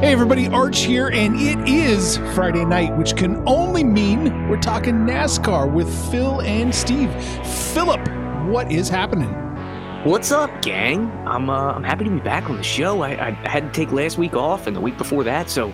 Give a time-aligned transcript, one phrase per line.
[0.00, 4.94] Hey everybody, Arch here, and it is Friday night, which can only mean we're talking
[4.94, 7.12] NASCAR with Phil and Steve.
[7.74, 8.00] Philip,
[8.48, 9.28] what is happening?
[10.04, 11.10] What's up, gang?
[11.26, 13.02] I'm uh, I'm happy to be back on the show.
[13.02, 15.70] I, I had to take last week off and the week before that, so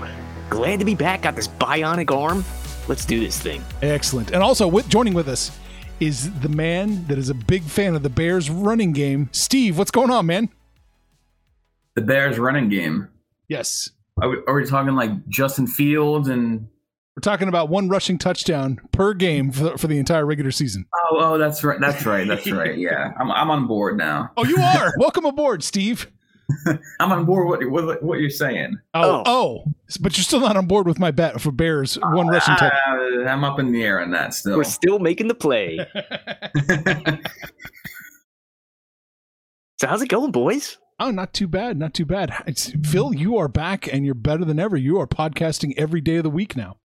[0.50, 1.22] glad to be back.
[1.22, 2.44] Got this bionic arm.
[2.88, 3.64] Let's do this thing.
[3.80, 4.32] Excellent.
[4.32, 5.56] And also, with, joining with us
[6.00, 9.78] is the man that is a big fan of the Bears running game, Steve.
[9.78, 10.48] What's going on, man?
[11.94, 13.06] The Bears running game.
[13.46, 13.90] Yes.
[14.22, 16.68] Are we, are we talking like Justin Fields and?
[17.16, 20.86] We're talking about one rushing touchdown per game for, for the entire regular season.
[20.94, 21.80] Oh, oh, that's right.
[21.80, 22.26] That's right.
[22.26, 22.76] That's right.
[22.76, 24.30] Yeah, I'm I'm on board now.
[24.36, 24.92] Oh, you are.
[24.98, 26.10] Welcome aboard, Steve.
[27.00, 27.48] I'm on board.
[27.48, 28.78] What what, what you're saying?
[28.94, 29.64] Oh, oh, oh,
[30.00, 33.28] but you're still not on board with my bet for Bears one rushing uh, touchdown.
[33.28, 34.56] I'm up in the air on that still.
[34.56, 35.78] We're still making the play.
[39.78, 40.78] so how's it going, boys?
[40.98, 41.78] Oh, not too bad.
[41.78, 42.32] Not too bad.
[42.46, 44.76] It's, Phil, you are back and you're better than ever.
[44.76, 46.78] You are podcasting every day of the week now.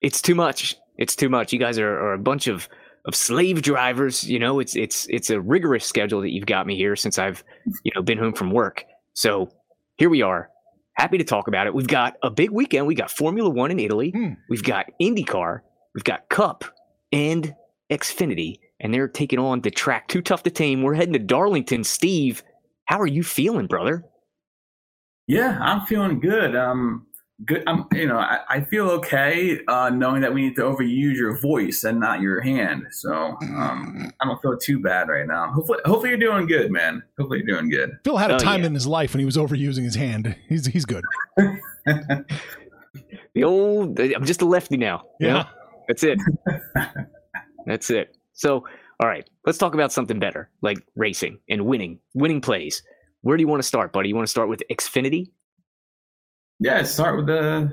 [0.00, 0.76] It's too much.
[0.96, 1.52] It's too much.
[1.52, 2.68] You guys are, are a bunch of
[3.06, 4.28] of slave drivers.
[4.28, 7.44] You know, it's it's it's a rigorous schedule that you've got me here since I've
[7.82, 8.84] you know been home from work.
[9.14, 9.50] So
[9.96, 10.50] here we are.
[10.94, 11.74] Happy to talk about it.
[11.74, 12.86] We've got a big weekend.
[12.86, 14.10] We got Formula One in Italy.
[14.10, 14.34] Hmm.
[14.48, 15.60] We've got IndyCar.
[15.94, 16.64] We've got Cup
[17.12, 17.54] and
[17.90, 20.82] Xfinity, and they're taking on the track too tough to tame.
[20.82, 21.84] We're heading to Darlington.
[21.84, 22.42] Steve,
[22.90, 24.04] how are you feeling, brother?
[25.28, 26.56] Yeah, I'm feeling good.
[26.56, 27.06] Um,
[27.44, 27.62] good.
[27.68, 31.38] I'm, you know, I, I feel okay uh, knowing that we need to overuse your
[31.38, 32.86] voice and not your hand.
[32.90, 35.52] So um, I don't feel too bad right now.
[35.52, 37.04] Hopefully, hopefully you're doing good, man.
[37.16, 37.96] Hopefully you're doing good.
[38.02, 38.66] Phil had a Oh, time yeah.
[38.66, 40.34] in his life when he was overusing his hand.
[40.48, 41.04] He's he's good.
[43.32, 45.04] The old, I'm just a lefty now.
[45.20, 45.44] you know?
[45.86, 46.18] That's it.
[47.66, 48.16] That's it.
[48.32, 48.64] So,
[49.00, 52.82] all right, let's talk about something better, like racing and winning, winning plays.
[53.22, 54.08] Where do you want to start, buddy?
[54.10, 55.30] You want to start with Xfinity?
[56.58, 57.70] Yeah, start with the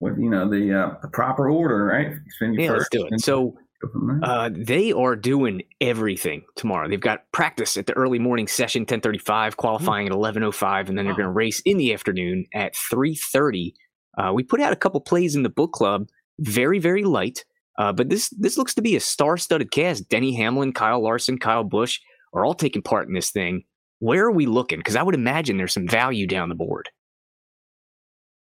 [0.00, 2.08] with you know the uh, the proper order, right?
[2.08, 3.20] Xfinity Yeah, let's do it.
[3.20, 4.30] So, go from there.
[4.30, 6.88] uh, they are doing everything tomorrow.
[6.88, 11.12] They've got practice at the early morning session, 10:35, qualifying at 11:05, and then they're
[11.14, 11.18] Wow.
[11.18, 13.74] going to race in the afternoon at 3:30.
[14.16, 17.44] Uh, we put out a couple plays in the book club, very very light,
[17.78, 20.08] uh, but this this looks to be a star-studded cast.
[20.08, 22.00] Denny Hamlin, Kyle Larson, Kyle Busch
[22.32, 23.64] are all taking part in this thing.
[23.98, 24.78] Where are we looking?
[24.78, 26.88] Because I would imagine there's some value down the board.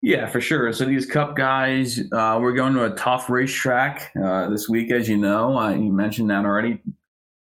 [0.01, 0.71] Yeah, for sure.
[0.71, 5.09] So these Cup guys, uh, we're going to a tough racetrack uh, this week, as
[5.09, 5.57] you know.
[5.57, 6.79] Uh, you mentioned that already.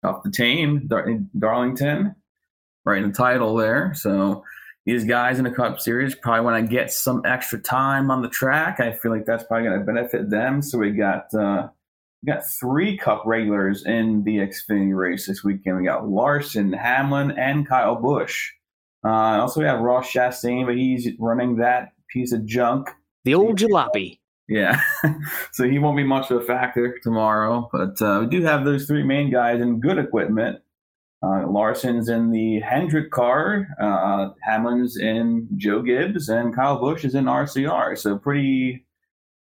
[0.04, 2.14] Off the tame, Dar- Darlington,
[2.84, 3.92] right in the title there.
[3.94, 4.44] So
[4.86, 8.28] these guys in the Cup Series probably want to get some extra time on the
[8.28, 8.80] track.
[8.80, 10.60] I feel like that's probably going to benefit them.
[10.60, 11.68] So we got uh,
[12.22, 15.78] we got three Cup regulars in the Xfinity race this weekend.
[15.78, 18.50] We got Larson, Hamlin, and Kyle Busch.
[19.04, 22.88] Uh, also, we have Ross Chastain, but he's running that piece of junk.
[23.24, 24.18] The old jalopy.
[24.48, 24.80] Yeah.
[25.52, 27.68] so he won't be much of a factor tomorrow.
[27.72, 30.60] But uh, we do have those three main guys in good equipment.
[31.24, 37.14] Uh, Larson's in the Hendrick car, uh, Hamlin's in Joe Gibbs, and Kyle Busch is
[37.14, 37.96] in RCR.
[37.96, 38.84] So pretty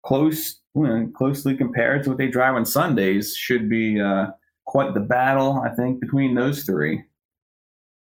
[0.06, 3.36] close, you know, closely compared to what they drive on Sundays.
[3.36, 4.28] Should be uh,
[4.66, 7.04] quite the battle, I think, between those three.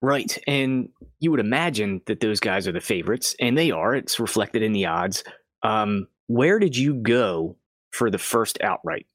[0.02, 0.38] Right.
[0.46, 0.90] And
[1.20, 3.96] you would imagine that those guys are the favorites, and they are.
[3.96, 5.24] It's reflected in the odds.
[5.64, 7.58] Um, where did you go
[7.92, 9.08] for the first outright?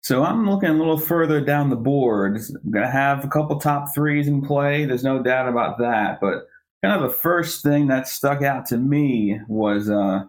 [0.00, 2.36] So I'm looking a little further down the board.
[2.36, 4.84] I'm going to have a couple top threes in play.
[4.84, 6.18] There's no doubt about that.
[6.20, 6.46] But
[6.82, 10.20] kind of the first thing that stuck out to me was uh,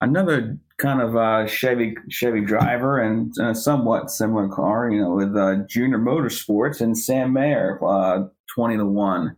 [0.00, 5.36] another kind of uh, Chevy Chevy driver and a somewhat similar car, you know, with
[5.36, 9.36] uh, Junior Motorsports and Sam Mayer, uh, twenty to one.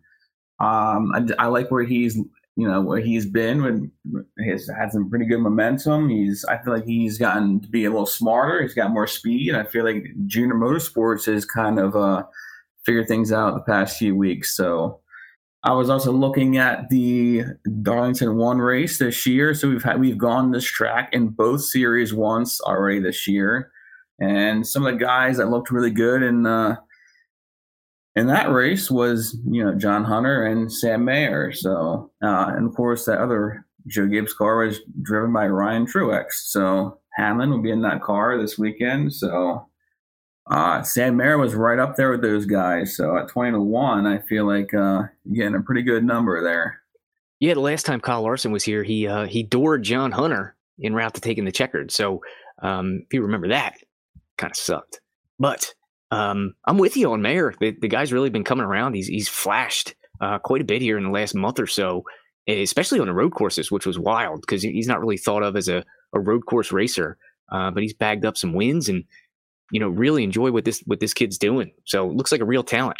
[0.60, 2.18] Um, I, I like where he's,
[2.60, 3.62] you know, where he's been.
[3.62, 3.92] When
[4.38, 6.08] he's had some pretty good momentum.
[6.10, 8.60] He's, I feel like he's gotten to be a little smarter.
[8.60, 9.54] He's got more speed.
[9.54, 12.24] I feel like Junior Motorsports has kind of uh,
[12.84, 14.54] figured things out the past few weeks.
[14.54, 15.00] So
[15.62, 17.44] I was also looking at the
[17.82, 19.54] Darlington One race this year.
[19.54, 23.70] So we've had we've gone this track in both series once already this year,
[24.20, 26.76] and some of the guys that looked really good in uh,
[28.16, 31.52] in that race was you know John Hunter and Sam Mayer.
[31.52, 36.32] So uh, and of course that other Joe Gibbs car was driven by Ryan Truex.
[36.32, 39.12] So Hamlin will be in that car this weekend.
[39.12, 39.66] So
[40.50, 42.96] uh, Sam Mayer was right up there with those guys.
[42.96, 46.80] So at 20 to 1, I feel like uh, getting a pretty good number there.
[47.38, 50.94] Yeah, the last time Kyle Larson was here, he uh, he doored John Hunter in
[50.94, 51.90] route to taking the checkered.
[51.90, 52.20] So
[52.60, 53.76] um, if you remember that,
[54.36, 55.00] kind of sucked.
[55.38, 55.72] But
[56.10, 57.54] um, I'm with you on Mayer.
[57.60, 58.94] The, the guy's really been coming around.
[58.94, 62.04] He's he's flashed uh, quite a bit here in the last month or so.
[62.48, 65.68] especially on the road courses, which was wild because he's not really thought of as
[65.68, 67.16] a, a road course racer.
[67.50, 69.04] Uh, but he's bagged up some wins and
[69.72, 71.72] you know really enjoy what this what this kid's doing.
[71.84, 72.98] So looks like a real talent.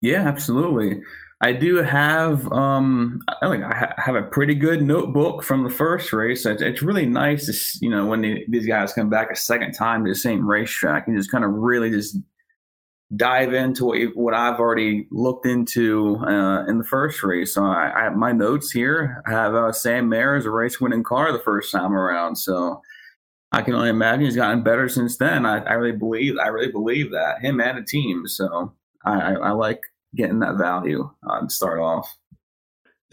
[0.00, 1.02] Yeah, absolutely.
[1.40, 6.12] I do have um I like I have a pretty good notebook from the first
[6.12, 6.44] race.
[6.46, 10.04] It's, really nice to you know when the, these guys come back a second time
[10.04, 12.16] to the same racetrack and just kind of really just
[13.16, 17.54] dive into what, you, what I've already looked into uh, in the first race.
[17.54, 19.22] So I, I have my notes here.
[19.26, 22.36] I have uh, Sam Mayer as a race winning car the first time around.
[22.36, 22.82] So
[23.52, 25.46] I can only imagine he's gotten better since then.
[25.46, 28.28] I, I really believe I really believe that him and the team.
[28.28, 28.74] So
[29.04, 29.80] I, I, I like
[30.16, 32.16] getting that value uh, to start off.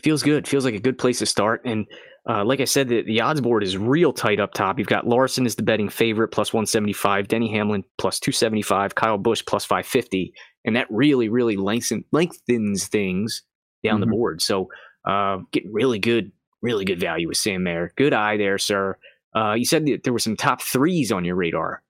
[0.01, 0.47] Feels good.
[0.47, 1.61] Feels like a good place to start.
[1.65, 1.85] And
[2.27, 4.79] uh, like I said, the, the odds board is real tight up top.
[4.79, 9.43] You've got Larson is the betting favorite, plus 175, Denny Hamlin plus 275, Kyle Busch
[9.45, 10.33] plus 550.
[10.65, 13.43] And that really, really lengthen, lengthens things
[13.83, 14.01] down mm-hmm.
[14.01, 14.41] the board.
[14.41, 14.69] So
[15.05, 16.31] uh, getting really good,
[16.61, 17.93] really good value with Sam Mayer.
[17.95, 18.97] Good eye there, sir.
[19.35, 21.83] Uh, you said that there were some top threes on your radar.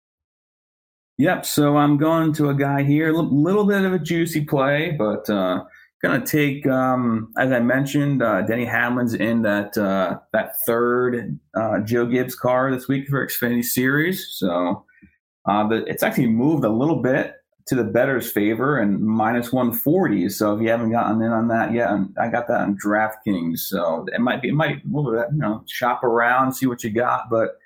[1.18, 1.46] Yep.
[1.46, 5.30] So I'm going to a guy here, a little bit of a juicy play, but
[5.30, 5.64] uh,
[6.04, 11.40] going to take, um, as I mentioned, uh, Denny Hamlin's in that uh, that third
[11.56, 14.28] uh, Joe Gibbs car this week for Xfinity Series.
[14.32, 14.86] So
[15.46, 17.36] uh, the, it's actually moved a little bit
[17.68, 20.30] to the better's favor and minus 140.
[20.30, 21.90] So if you haven't gotten in on that yet,
[22.20, 23.60] I got that on DraftKings.
[23.60, 26.68] So it might be, it might be a little bit, you know, shop around, see
[26.68, 27.30] what you got.
[27.32, 27.58] But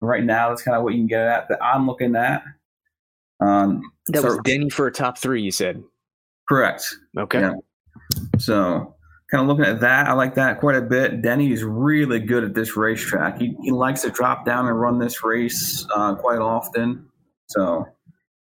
[0.00, 2.42] right now, that's kind of what you can get at that I'm looking at.
[3.40, 5.82] Um, that so, was Denny for a top three, you said.
[6.48, 6.84] Correct.
[7.18, 7.40] Okay.
[7.40, 7.54] Yeah.
[8.38, 8.94] So
[9.30, 11.22] kind of looking at that, I like that quite a bit.
[11.22, 13.38] Denny is really good at this racetrack.
[13.38, 17.06] He, he likes to drop down and run this race uh, quite often.
[17.48, 17.84] So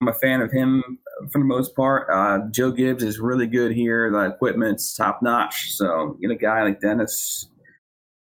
[0.01, 0.83] I'm a fan of him
[1.31, 2.09] for the most part.
[2.11, 4.11] Uh, Joe Gibbs is really good here.
[4.11, 5.73] The equipment's top notch.
[5.73, 7.50] So get a guy like Dennis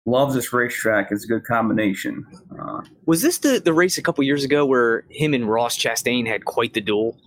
[0.06, 1.08] loves this racetrack.
[1.10, 2.24] It's a good combination.
[2.58, 6.26] Uh, was this the, the race a couple years ago where him and Ross Chastain
[6.26, 7.18] had quite the duel?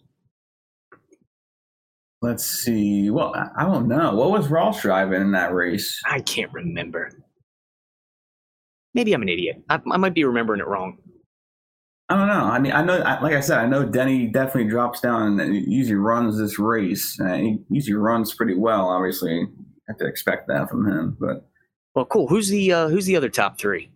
[2.21, 3.09] Let's see.
[3.09, 4.15] Well, I don't know.
[4.15, 6.01] What was Ross driving in that race?
[6.05, 7.11] I can't remember.
[8.93, 9.61] Maybe I'm an idiot.
[9.69, 10.97] I, I might be remembering it wrong.
[12.09, 12.45] I don't know.
[12.45, 15.95] I mean, I know, like I said, I know Denny definitely drops down and usually
[15.95, 17.17] runs this race.
[17.21, 18.87] Uh, he usually runs pretty well.
[18.87, 19.45] Obviously, I
[19.89, 21.15] have to expect that from him.
[21.19, 21.48] But
[21.95, 22.27] well, cool.
[22.27, 23.89] Who's the uh, who's the other top three?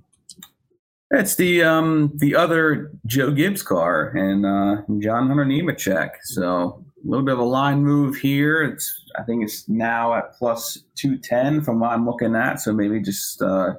[1.12, 6.10] It's the um the other Joe Gibbs car and uh, John Hunter Nemechek.
[6.24, 8.64] So a little bit of a line move here.
[8.64, 12.62] It's I think it's now at plus two ten from what I'm looking at.
[12.62, 13.74] So maybe just uh,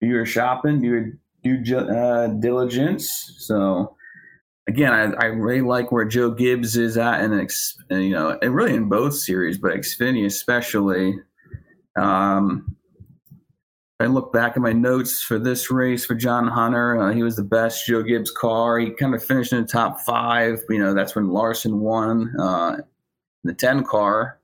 [0.00, 3.34] do your shopping, do your due uh, diligence.
[3.38, 3.96] So
[4.68, 7.50] again, I, I, really like where Joe Gibbs is at, and
[7.90, 11.18] you know, and really in both series, but Xfinity especially.
[11.96, 12.76] Um,
[14.00, 17.00] I look back at my notes for this race for John Hunter.
[17.00, 18.78] Uh, he was the best Joe Gibbs car.
[18.78, 20.58] He kind of finished in the top five.
[20.68, 22.78] You know, that's when Larson won uh,
[23.44, 24.40] the ten car.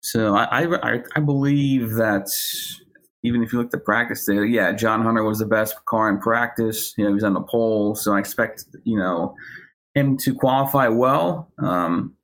[0.00, 2.28] So I, I, I believe that
[3.22, 6.10] even if you look at the practice data, yeah, John Hunter was the best car
[6.10, 6.92] in practice.
[6.98, 9.34] You know, he was on the pole, so I expect you know
[9.94, 11.50] him to qualify well.
[11.58, 12.14] Um,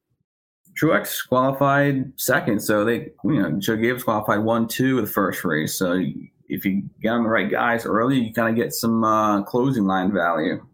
[0.81, 5.79] Truex qualified second, so they you know Joe Gibbs qualified one two the first race.
[5.79, 6.03] So
[6.51, 9.85] if you get on the right guys early, you kind of get some uh, closing
[9.85, 10.65] line value.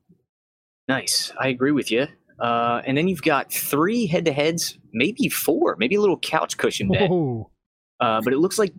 [0.88, 2.06] Nice, I agree with you.
[2.38, 6.56] Uh, and then you've got three head to heads, maybe four, maybe a little couch
[6.56, 7.10] cushion bet.
[8.00, 8.74] Uh, but it looks like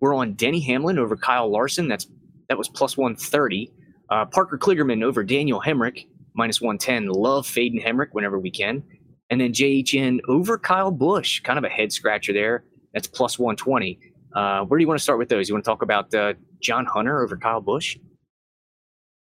[0.00, 1.88] we're on Denny Hamlin over Kyle Larson.
[1.88, 2.06] That's
[2.48, 3.72] that was plus one thirty.
[4.10, 7.06] Uh, Parker Kligerman over Daniel Hemric minus one ten.
[7.06, 8.82] Love fading Hemric whenever we can.
[9.30, 12.64] And then JHN over Kyle Busch, kind of a head scratcher there.
[12.92, 13.98] That's plus one twenty.
[14.34, 15.48] Uh, where do you want to start with those?
[15.48, 17.98] You want to talk about uh, John Hunter over Kyle Busch?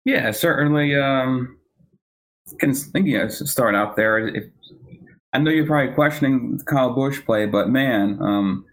[0.06, 0.96] Yeah, certainly.
[0.96, 1.58] Um,
[2.60, 4.28] can think you know, start out there.
[4.28, 4.46] If,
[5.34, 8.66] I know you're probably questioning Kyle Busch play, but man, um,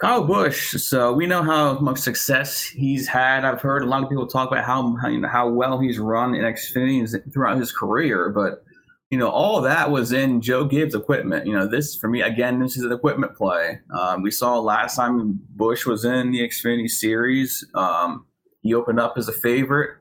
[0.00, 0.74] Kyle Busch.
[0.82, 3.44] So we know how much success he's had.
[3.44, 5.98] I've heard a lot of people talk about how how, you know, how well he's
[5.98, 8.64] run in Xfinity throughout his career, but
[9.12, 11.46] you know all that was in Joe Gibbs' equipment.
[11.46, 12.58] You know this for me again.
[12.58, 13.78] This is an equipment play.
[13.94, 17.62] Um, we saw last time Busch was in the Xfinity Series.
[17.74, 18.24] Um,
[18.62, 19.98] he opened up as a favorite,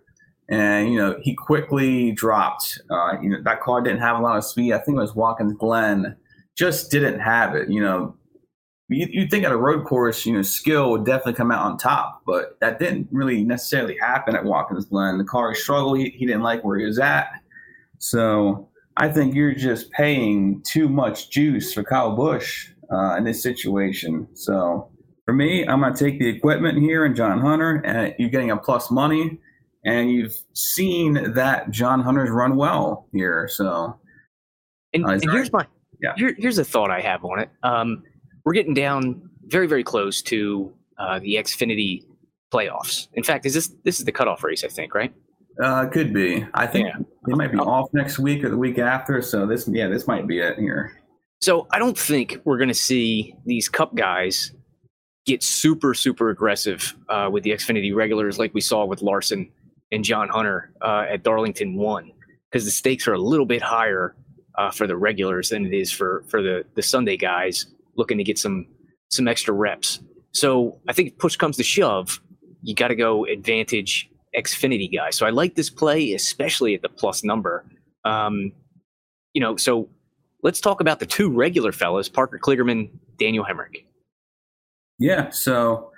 [0.48, 2.80] and you know he quickly dropped.
[2.90, 4.72] Uh, you know that car didn't have a lot of speed.
[4.72, 6.16] I think it was Watkins Glen
[6.56, 7.70] just didn't have it.
[7.70, 8.16] You know
[8.88, 11.78] you, you think at a road course, you know, skill would definitely come out on
[11.78, 15.18] top, but that didn't really necessarily happen at Watkins Glen.
[15.18, 15.98] The car struggled.
[15.98, 17.28] He, he didn't like where he was at.
[18.00, 18.70] So
[19.02, 24.28] I think you're just paying too much juice for Kyle Busch uh, in this situation.
[24.36, 24.92] So
[25.26, 28.52] for me, I'm going to take the equipment here and John Hunter, and you're getting
[28.52, 29.40] a plus money,
[29.84, 33.48] and you've seen that John Hunter's run well here.
[33.52, 34.00] So,
[34.94, 35.66] and, uh, and here's my
[36.00, 36.14] yeah.
[36.16, 37.50] Here, here's a thought I have on it.
[37.64, 38.04] Um,
[38.46, 42.06] we're getting down very very close to uh, the Xfinity
[42.54, 43.08] playoffs.
[43.16, 44.64] In fact, is this this is the cutoff race?
[44.64, 45.12] I think right.
[45.62, 46.46] Uh, could be.
[46.54, 47.04] I think yeah.
[47.28, 49.22] they might be off next week or the week after.
[49.22, 50.98] So this, yeah, this might be it here.
[51.42, 54.52] So I don't think we're going to see these Cup guys
[55.26, 59.52] get super super aggressive uh, with the Xfinity regulars like we saw with Larson
[59.92, 62.12] and John Hunter uh, at Darlington one
[62.50, 64.16] because the stakes are a little bit higher
[64.58, 68.24] uh, for the regulars than it is for for the the Sunday guys looking to
[68.24, 68.68] get some
[69.10, 70.00] some extra reps.
[70.34, 72.22] So I think push comes to shove,
[72.62, 75.16] you got to go advantage Xfinity guys.
[75.16, 77.66] So I like this play, especially at the plus number.
[78.06, 78.52] Um,
[79.34, 79.90] you know, so
[80.44, 83.86] let's talk about the two regular fellas, Parker Kligerman, Daniel Hemric.
[85.00, 85.30] Yeah.
[85.30, 85.92] So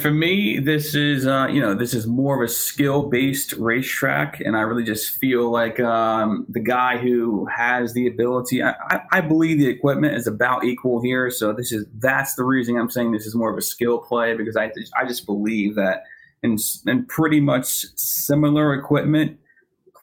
[0.00, 4.40] for me, this is uh, you know this is more of a skill based racetrack,
[4.40, 8.62] and I really just feel like um, the guy who has the ability.
[8.62, 12.44] I, I, I, believe the equipment is about equal here, so this is that's the
[12.44, 15.74] reason I'm saying this is more of a skill play because I I just believe
[15.74, 16.04] that
[16.44, 19.38] in in pretty much similar equipment,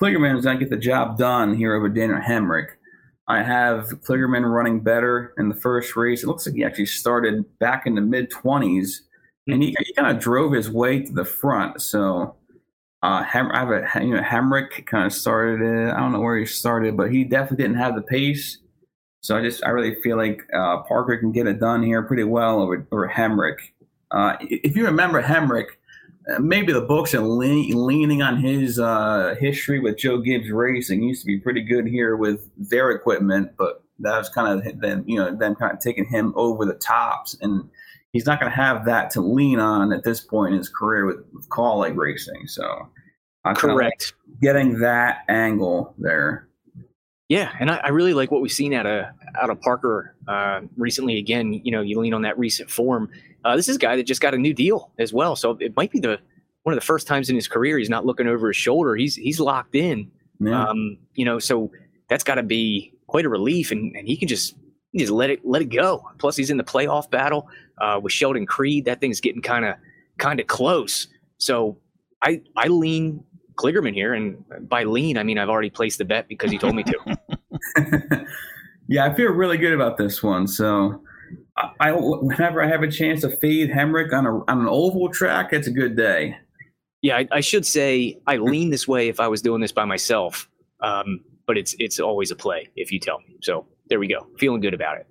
[0.01, 2.71] Kligerman is going to get the job done here over Daniel Hemric.
[3.27, 6.23] I have Kligerman running better in the first race.
[6.23, 9.01] It looks like he actually started back in the mid 20s
[9.47, 11.81] and he, he kind of drove his way to the front.
[11.81, 12.35] So
[13.03, 15.93] uh, Hem, I have a you know Hemric kind of started it.
[15.93, 18.57] I don't know where he started, but he definitely didn't have the pace.
[19.21, 22.23] So I just I really feel like uh, Parker can get it done here pretty
[22.23, 23.57] well over, over Hemric.
[24.09, 25.73] Uh, if you remember Hemric, uh,
[26.39, 31.01] maybe the books are leaning on his uh, history with Joe Gibbs Racing.
[31.01, 34.81] He used to be pretty good here with their equipment, but that was kind of
[34.81, 37.69] them, you know them kind of taking him over the tops and
[38.13, 41.05] he's not going to have that to lean on at this point in his career
[41.05, 42.47] with, with Kaulig racing.
[42.47, 42.89] So,
[43.43, 46.47] I'm correct like getting that angle there.
[47.29, 49.05] Yeah, and I, I, really like what we've seen out of
[49.41, 51.17] out of Parker uh, recently.
[51.17, 53.09] Again, you know, you lean on that recent form.
[53.43, 55.75] Uh, this is a guy that just got a new deal as well, so it
[55.75, 56.19] might be the
[56.63, 58.95] one of the first times in his career he's not looking over his shoulder.
[58.95, 60.11] He's he's locked in.
[60.39, 60.67] Yeah.
[60.67, 61.71] Um, you know, so
[62.07, 64.55] that's got to be quite a relief, and, and he can just
[64.95, 66.07] just let it let it go.
[66.19, 67.47] Plus, he's in the playoff battle
[67.79, 68.85] uh, with Sheldon Creed.
[68.85, 69.75] That thing's getting kind of
[70.17, 71.07] kind of close.
[71.37, 71.77] So
[72.21, 73.23] I I lean
[73.55, 76.75] Kligerman here, and by lean I mean I've already placed the bet because he told
[76.75, 77.17] me to.
[78.87, 80.47] yeah, I feel really good about this one.
[80.47, 81.01] So.
[81.79, 85.53] I, whenever I have a chance to feed Hemric on a on an oval track,
[85.53, 86.37] it's a good day.
[87.01, 89.85] Yeah, I, I should say I lean this way if I was doing this by
[89.85, 90.49] myself,
[90.81, 93.37] um, but it's it's always a play if you tell me.
[93.41, 94.27] So there we go.
[94.37, 95.07] Feeling good about it.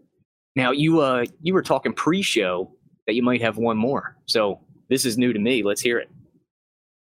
[0.57, 2.71] Now you uh you were talking pre-show
[3.07, 4.17] that you might have one more.
[4.27, 5.63] So this is new to me.
[5.63, 6.11] Let's hear it.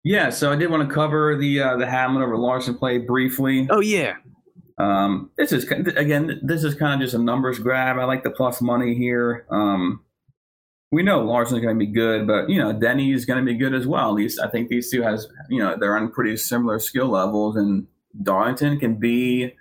[0.04, 3.68] Yeah, so I did want to cover the uh, the Hamlin over Larson play briefly.
[3.72, 4.18] Oh yeah.
[4.78, 7.98] Um, this is again, this is kind of just a numbers grab.
[7.98, 9.46] I like the plus money here.
[9.50, 10.02] Um,
[10.92, 13.74] we know Larson's going to be good, but you know Denny's going to be good
[13.74, 14.10] as well.
[14.10, 17.56] At least I think these two has you know they're on pretty similar skill levels,
[17.56, 17.88] and
[18.24, 19.54] Darlington can be a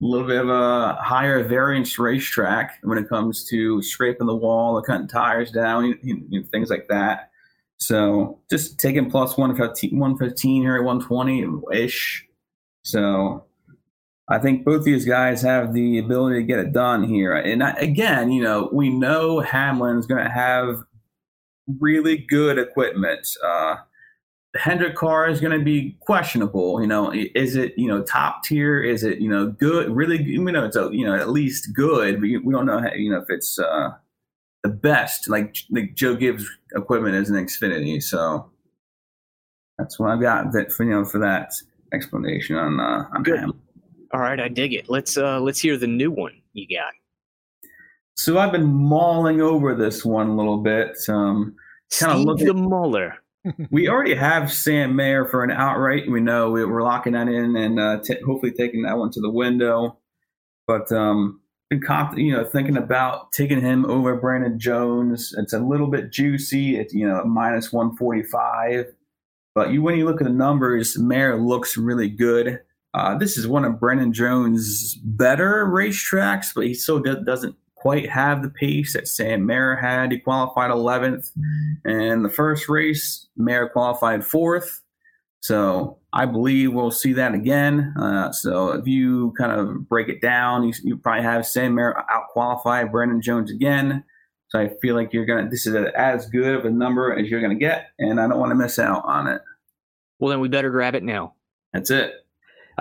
[0.00, 4.82] little bit of a higher variance racetrack when it comes to scraping the wall, or
[4.82, 7.30] cutting tires down, you know, things like that.
[7.76, 12.26] So just taking plus 115, 115 here at 120 ish.
[12.82, 13.44] So
[14.28, 17.34] I think both these guys have the ability to get it done here.
[17.34, 20.82] And again, you know, we know Hamlin's going to have
[21.80, 23.26] really good equipment.
[23.44, 23.76] Uh,
[24.52, 26.80] the Hendrick car is going to be questionable.
[26.80, 28.82] You know, is it you know top tier?
[28.82, 29.90] Is it you know good?
[29.90, 32.20] Really, we know it's a, you know at least good.
[32.20, 33.90] We we don't know how, you know if it's uh,
[34.62, 35.28] the best.
[35.28, 38.50] Like like Joe Gibbs equipment is an Xfinity, so
[39.78, 41.52] that's what I've got that for you know for that
[41.94, 43.50] explanation on uh, on good.
[44.12, 44.20] Ham.
[44.20, 44.88] All right, I dig it.
[44.88, 46.92] Let's uh let's hear the new one you got.
[48.14, 50.96] So I've been mulling over this one a little bit.
[51.08, 51.56] Um,
[51.98, 53.22] kind of looking the Muller
[53.70, 56.10] we already have Sam Mayer for an outright.
[56.10, 59.20] We know we, are locking that in and uh, t- hopefully taking that one to
[59.20, 59.98] the window.
[60.66, 65.34] But um, been comp- you know thinking about taking him over Brandon Jones.
[65.36, 66.76] It's a little bit juicy.
[66.76, 68.86] It's you know minus one forty five.
[69.54, 72.60] But you when you look at the numbers, Mayer looks really good.
[72.94, 78.42] Uh, this is one of Brandon Jones' better racetracks, but he still doesn't quite have
[78.42, 80.12] the pace that Sam Mayer had.
[80.12, 81.30] He qualified 11th.
[81.84, 84.82] And the first race, Mayer qualified fourth.
[85.40, 87.92] So I believe we'll see that again.
[87.98, 91.98] Uh, so if you kind of break it down, you, you probably have Sam Mayer
[92.08, 94.04] out qualify Brandon Jones again.
[94.48, 95.48] So I feel like you're gonna.
[95.48, 98.38] This is a, as good of a number as you're gonna get, and I don't
[98.38, 99.40] want to miss out on it.
[100.18, 101.34] Well, then we better grab it now.
[101.72, 102.21] That's it.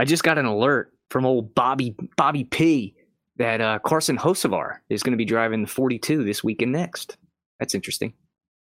[0.02, 2.96] I just got an alert from old Bobby Bobby P
[3.38, 7.18] that uh, Carson Hocevar is going to be driving the 42 this week and next.
[7.60, 8.14] That's interesting.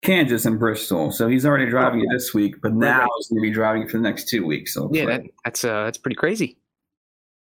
[0.03, 1.13] Kansas and Bristol.
[1.13, 3.09] So he's already driving it this week, but now right.
[3.19, 4.73] he's going to be driving it for the next two weeks.
[4.73, 6.57] So Yeah, that, that's uh, that's pretty crazy.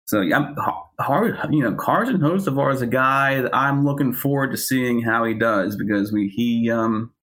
[0.04, 0.54] So yeah,
[1.00, 1.38] hard.
[1.50, 5.34] You know, Carson Hocevar is a guy that I'm looking forward to seeing how he
[5.34, 7.14] does because we he um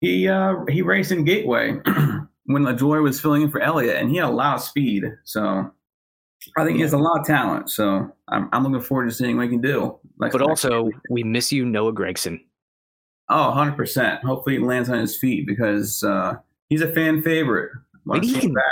[0.00, 1.80] he uh he raced in Gateway
[2.46, 5.04] when LaJoie was filling in for Elliott, and he had a lot of speed.
[5.24, 5.70] So
[6.56, 7.70] I think he has a lot of talent.
[7.70, 9.98] So I'm I'm looking forward to seeing what he can do.
[10.18, 12.40] Like, But also, we miss you, Noah Gragson.
[13.28, 14.22] oh, 100 percent.
[14.24, 16.34] Hopefully, he lands on his feet because uh
[16.68, 17.70] he's a fan favorite.
[18.04, 18.64] Maybe he can- back.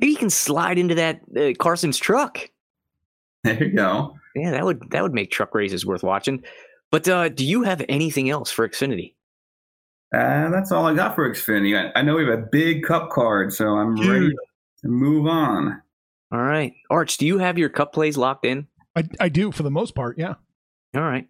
[0.00, 2.38] Maybe you can slide into that uh, Carson's truck.
[3.44, 4.16] There you go.
[4.34, 6.42] Yeah, that would that would make truck races worth watching.
[6.90, 9.14] But uh, do you have anything else for Xfinity?
[10.14, 11.76] Uh, that's all I got for Xfinity.
[11.76, 14.30] I, I know we have a big cup card, so I'm ready
[14.82, 15.82] to move on.
[16.32, 18.66] All right, Arch, do you have your cup plays locked in?
[18.96, 20.18] I, I do for the most part.
[20.18, 20.34] Yeah.
[20.94, 21.26] All right.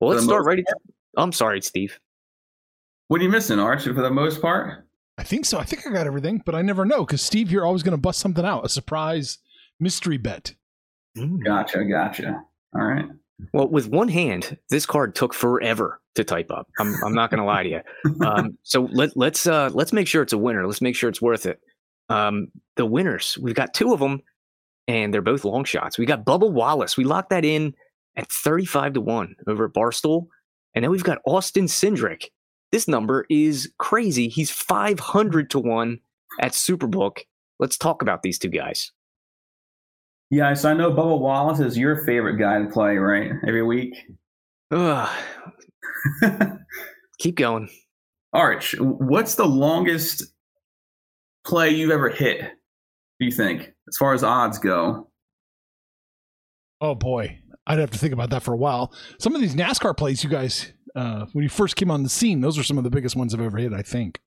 [0.00, 0.58] Well, let's start most right.
[0.58, 0.76] At,
[1.16, 1.98] I'm sorry, Steve.
[3.08, 3.84] What are you missing, Arch?
[3.84, 4.86] For the most part,
[5.18, 5.58] I think so.
[5.58, 7.98] I think I got everything, but I never know because Steve you're always going to
[8.00, 9.38] bust something out a surprise
[9.78, 10.54] mystery bet.
[11.44, 12.42] gotcha, gotcha.
[12.74, 13.06] All right.
[13.52, 16.68] Well, with one hand, this card took forever to type up.
[16.78, 17.80] I'm I'm not going to lie to you.
[18.24, 20.66] Um, so let let's uh let's make sure it's a winner.
[20.66, 21.60] Let's make sure it's worth it.
[22.08, 24.20] Um, the winners, we've got two of them,
[24.86, 25.98] and they're both long shots.
[25.98, 26.96] We got Bubba Wallace.
[26.96, 27.74] We locked that in
[28.16, 30.26] at 35 to one over at Barstool,
[30.74, 32.26] and then we've got Austin Cindric.
[32.72, 34.28] This number is crazy.
[34.28, 35.98] He's 500 to one
[36.40, 37.18] at Superbook.
[37.58, 38.92] Let's talk about these two guys.
[40.34, 43.30] Yeah, so I know Bubba Wallace is your favorite guy to play, right?
[43.46, 43.94] Every week.
[44.72, 45.08] Ugh,
[47.20, 47.68] keep going.
[48.32, 50.24] Arch, what's the longest
[51.46, 52.40] play you've ever hit?
[52.40, 55.08] Do you think, as far as odds go?
[56.80, 58.92] Oh boy, I'd have to think about that for a while.
[59.20, 62.40] Some of these NASCAR plays, you guys, uh, when you first came on the scene,
[62.40, 63.72] those are some of the biggest ones I've ever hit.
[63.72, 64.18] I think.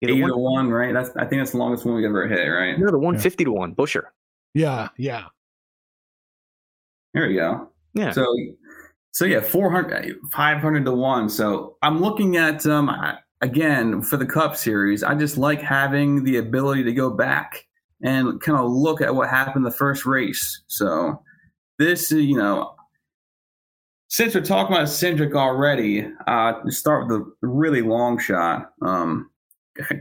[0.00, 0.92] Yeah, the Eight one- to one, right?
[0.92, 2.76] That's I think that's the longest one we ever hit, right?
[2.76, 4.12] no, the 150 to one, Busher.
[4.56, 5.24] Yeah, yeah.
[7.12, 7.68] There we go.
[7.92, 8.10] Yeah.
[8.12, 8.26] So,
[9.10, 11.28] so yeah, 400, 500 to one.
[11.28, 12.90] So I'm looking at um
[13.42, 15.02] again for the Cup Series.
[15.02, 17.66] I just like having the ability to go back
[18.02, 20.62] and kind of look at what happened the first race.
[20.68, 21.22] So
[21.78, 22.76] this, uh, you know,
[24.08, 28.70] since we're talking about Cindric already, uh, start with the really long shot.
[28.80, 29.28] Um,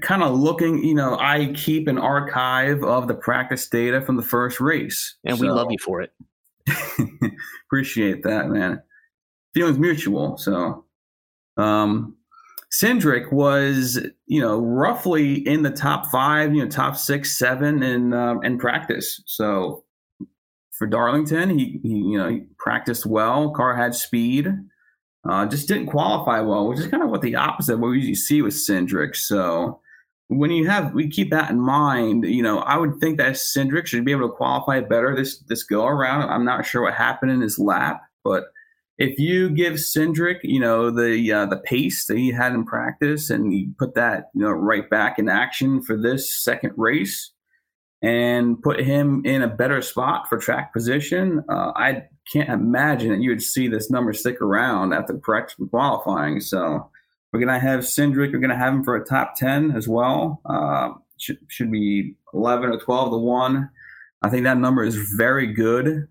[0.02, 4.24] kind of looking, you know, I keep an archive of the practice data from the
[4.24, 6.12] first race, and we love you for it.
[7.68, 8.82] Appreciate that, man.
[9.54, 10.38] Feelings mutual.
[10.38, 10.86] So,
[11.58, 12.16] um,
[12.72, 18.14] Cindric was, you know, roughly in the top five, you know, top six, seven in
[18.14, 19.22] um, in practice.
[19.26, 19.86] So,
[20.72, 23.52] for Darlington, he, he you know he practiced well.
[23.52, 24.48] Car had speed.
[25.28, 27.98] Uh, just didn't qualify well, which is kind of what the opposite of what we
[27.98, 29.16] usually see with Cindric.
[29.16, 29.80] So
[30.28, 33.88] when you have we keep that in mind, you know, I would think that Cindric
[33.88, 36.30] should be able to qualify better this this go around.
[36.30, 38.46] I'm not sure what happened in his lap, but
[38.98, 43.30] if you give Cindric, you know, the uh, the pace that he had in practice,
[43.30, 47.32] and you put that, you know, right back in action for this second race,
[48.02, 53.22] and put him in a better spot for track position, uh, I can't imagine that
[53.22, 56.40] you would see this number stick around after and qualifying.
[56.40, 56.90] So
[57.32, 58.34] we're gonna have Cindric.
[58.34, 60.42] We're gonna have him for a top ten as well.
[60.46, 63.70] Uh, should should be eleven or twelve to one.
[64.22, 66.08] I think that number is very good.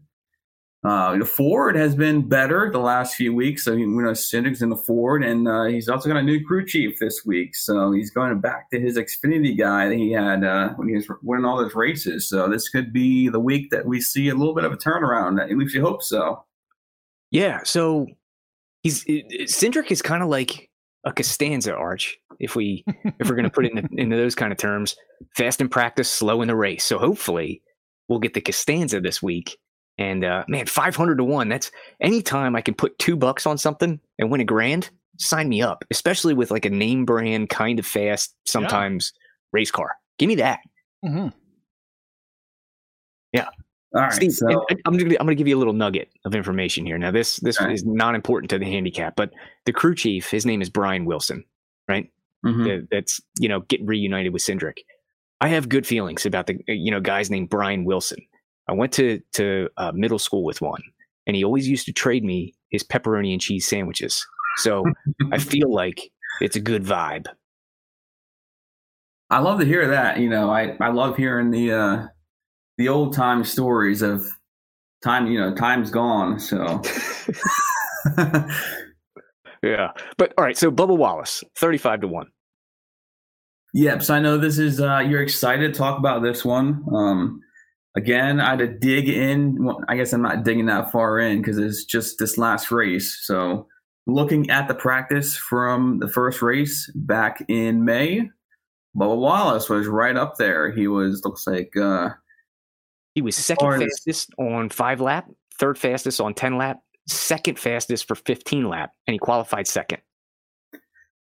[0.85, 3.65] Uh, the Ford has been better the last few weeks.
[3.65, 6.67] So you know, Cindric's in the Ford, and uh, he's also got a new crew
[6.67, 7.57] chief this week.
[7.57, 11.09] So he's going back to his Xfinity guy that he had uh, when he was
[11.23, 12.29] winning all those races.
[12.29, 15.41] So this could be the week that we see a little bit of a turnaround.
[15.41, 16.45] At least you hope so.
[17.31, 17.63] Yeah.
[17.65, 18.07] So
[18.83, 20.71] he's Cindric is kind of like
[21.05, 22.85] a Costanza arch, if we
[23.19, 24.97] if we're going to put it in, into those kind of terms.
[25.35, 26.85] Fast in practice, slow in the race.
[26.85, 27.63] So hopefully
[28.09, 29.57] we'll get the Costanza this week.
[29.99, 31.49] And uh, man, five hundred to one.
[31.49, 34.91] That's anytime I can put two bucks on something and win a grand.
[35.19, 39.13] Sign me up, especially with like a name brand, kind of fast, sometimes
[39.53, 39.93] race car.
[40.19, 40.59] Give me that.
[41.07, 41.29] hmm
[43.33, 43.49] Yeah.
[43.95, 44.13] All right.
[44.13, 44.49] Steve, so,
[44.87, 46.99] I'm gonna I'm gonna give you a little nugget of information here.
[46.99, 49.31] Now, this this is not important to the handicap, but
[49.67, 51.45] the crew chief, his name is Brian Wilson,
[51.89, 52.11] right?
[52.45, 52.65] mhm.
[52.65, 54.79] That- That's you know getting reunited with Cindric.
[55.41, 58.19] I have good feelings about the you know guys named Brian Wilson.
[58.69, 60.83] I went to to uh, middle school with one,
[61.27, 64.27] and he always used to trade me his pepperoni and cheese sandwiches.
[64.57, 64.85] So
[65.33, 67.27] I feel like it's a good vibe.
[69.31, 70.19] I love to hear that.
[70.19, 72.07] You know, I, I love hearing the uh,
[72.79, 74.25] the old time stories of
[75.03, 75.27] time.
[75.27, 76.39] You know, time's gone.
[76.39, 76.83] So
[79.63, 80.57] yeah, but all right.
[80.57, 82.29] So Bubba Wallace, thirty-five to one.
[83.73, 84.03] Yep.
[84.03, 86.85] So I know this is uh, you're excited to talk about this one.
[86.95, 87.41] Um,
[87.97, 89.63] again, I had to dig in.
[89.65, 93.21] Well, I guess I'm not digging that far in because it's just this last race.
[93.23, 93.69] So
[94.07, 98.31] looking at the practice from the first race back in May,
[98.97, 100.71] Bubba Wallace was right up there.
[100.71, 102.11] He was looks like uh,
[103.15, 105.29] he was second fastest on five lap,
[105.59, 110.01] third fastest on ten lap, second fastest for fifteen lap, and he qualified second.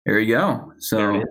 [0.04, 0.72] There you go.
[0.78, 1.24] So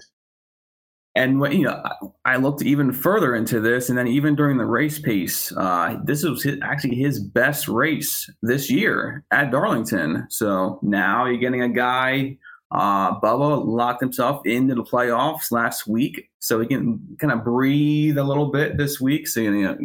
[1.16, 1.82] and you know,
[2.26, 6.24] I looked even further into this, and then even during the race pace, uh, this
[6.24, 10.28] was his, actually his best race this year at Darlington.
[10.30, 12.38] So now you're getting a guy.
[12.72, 18.18] Uh, Bubba locked himself into the playoffs last week, so he can kind of breathe
[18.18, 19.28] a little bit this week.
[19.28, 19.78] So you know,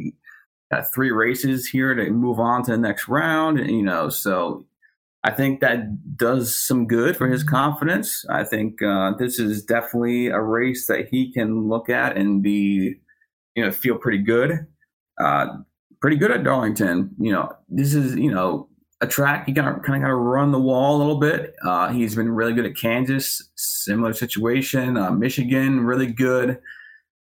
[0.71, 3.59] got three races here to move on to the next round.
[3.59, 4.64] And, you know, so
[5.23, 8.25] I think that does some good for his confidence.
[8.31, 12.97] I think uh, this is definitely a race that he can look at and be,
[13.55, 14.67] you know, feel pretty good.
[15.21, 15.49] Uh,
[16.01, 17.11] pretty good at Darlington.
[17.19, 18.69] You know, this is, you know,
[19.03, 21.55] a track you got kind of got to run the wall a little bit.
[21.65, 24.97] Uh, he's been really good at Kansas, similar situation.
[24.97, 26.59] Uh, Michigan, really good.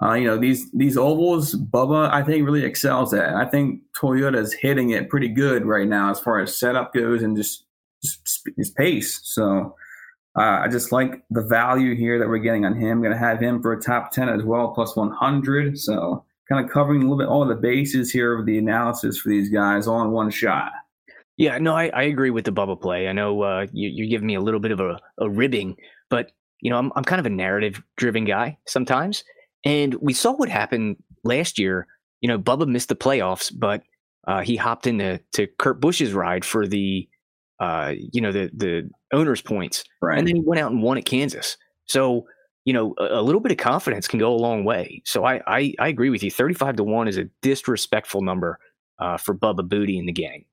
[0.02, 3.34] Uh, you know these these ovals, Bubba, I think really excels at.
[3.36, 7.36] I think Toyota's hitting it pretty good right now as far as setup goes and
[7.36, 7.65] just
[8.58, 9.20] his pace.
[9.24, 9.76] So
[10.38, 13.02] uh, I just like the value here that we're getting on him.
[13.02, 15.78] Going to have him for a top 10 as well, plus 100.
[15.78, 19.30] So kind of covering a little bit all the bases here of the analysis for
[19.30, 20.72] these guys all in one shot.
[21.38, 23.08] Yeah, no, I, I agree with the Bubba play.
[23.08, 25.76] I know uh, you, are giving me a little bit of a, a ribbing,
[26.10, 29.26] but you know I'm I'm kind of a narrative driven guy sometimes,
[29.66, 31.88] and we saw what happened last year.
[32.22, 33.84] You know, Bubba missed the playoffs, but
[34.28, 37.08] uh, he hopped into to Kurt Busch's ride for the
[37.60, 40.18] uh, you know, the the owner's points, right.
[40.18, 41.58] and then he went out and won at Kansas.
[41.86, 42.26] So
[42.66, 45.02] you know, a, a, little bit of confidence can go a long way.
[45.06, 46.32] So I I, I agree with you.
[46.32, 48.60] Thirty five to one is a disrespectful number
[49.00, 50.46] uh, for Bubba Booty and the gang.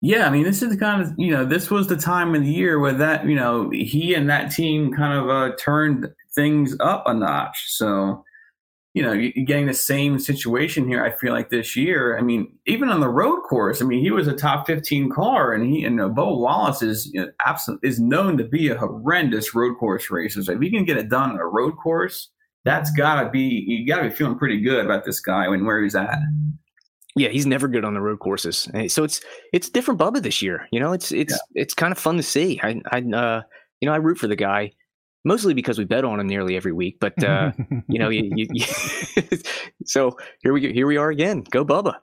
[0.00, 2.42] Yeah, I mean, this is the kind of you know, this was the time of
[2.42, 6.76] the year where that you know he and that team kind of uh, turned things
[6.80, 7.64] up a notch.
[7.68, 8.24] So
[8.94, 11.04] you know, you're getting the same situation here.
[11.04, 12.16] I feel like this year.
[12.16, 15.52] I mean, even on the road course, I mean, he was a top 15 car,
[15.52, 18.78] and he and uh, Bo Wallace is you know, absolute is known to be a
[18.78, 20.44] horrendous road course racer.
[20.44, 22.30] So if he can get it done on a road course,
[22.64, 25.96] that's gotta be you gotta be feeling pretty good about this guy and where he's
[25.96, 26.16] at.
[27.16, 28.68] Yeah, he's never good on the road courses.
[28.88, 29.20] So it's
[29.52, 30.68] it's different Bubba this year.
[30.70, 31.62] You know, it's it's yeah.
[31.62, 32.60] it's kind of fun to see.
[32.62, 33.42] I I uh
[33.80, 34.72] you know I root for the guy
[35.24, 36.98] mostly because we bet on him nearly every week.
[37.00, 37.52] But uh,
[37.88, 39.38] you know, you, you, you
[39.84, 41.44] so here we here we are again.
[41.50, 41.94] Go Bubba.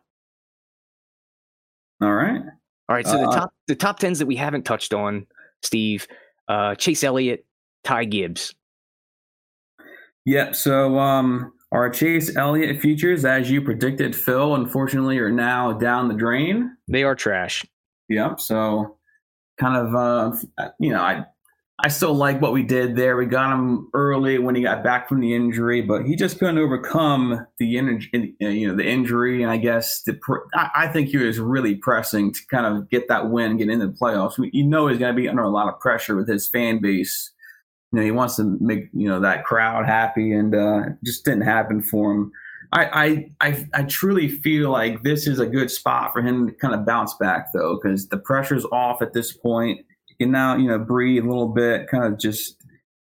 [2.02, 2.42] All right.
[2.90, 3.08] All right.
[3.08, 5.28] So uh, the top the top tens that we haven't touched on,
[5.62, 6.08] Steve,
[6.48, 7.46] uh, Chase Elliott,
[7.84, 8.54] Ty Gibbs.
[10.26, 10.56] Yep.
[10.56, 16.14] So um, our Chase Elliott features, as you predicted, Phil, unfortunately, are now down the
[16.14, 16.76] drain.
[16.88, 17.66] They are trash.
[18.10, 18.40] Yep.
[18.40, 18.98] So
[19.60, 21.26] kind of uh, you know, I
[21.84, 23.18] I still like what we did there.
[23.18, 26.60] We got him early when he got back from the injury, but he just couldn't
[26.60, 29.42] overcome the in, you know the injury.
[29.42, 30.20] And I guess the,
[30.56, 33.94] I think he was really pressing to kind of get that win, get into the
[33.94, 34.36] playoffs.
[34.54, 37.32] You know he's going to be under a lot of pressure with his fan base.
[37.92, 41.42] You know he wants to make you know that crowd happy, and uh, just didn't
[41.42, 42.32] happen for him.
[42.74, 46.54] I, I, I I truly feel like this is a good spot for him to
[46.54, 49.86] kind of bounce back though, because the pressure's off at this point
[50.22, 52.58] can now, you know, breathe a little bit, kind of just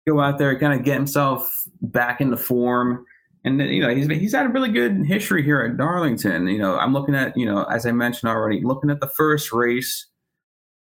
[0.06, 1.48] go out there, kind of get himself
[1.80, 3.04] back into form.
[3.44, 6.46] And you know, he's he's had a really good history here at Darlington.
[6.46, 9.52] You know, I'm looking at, you know, as I mentioned already, looking at the first
[9.52, 10.06] race,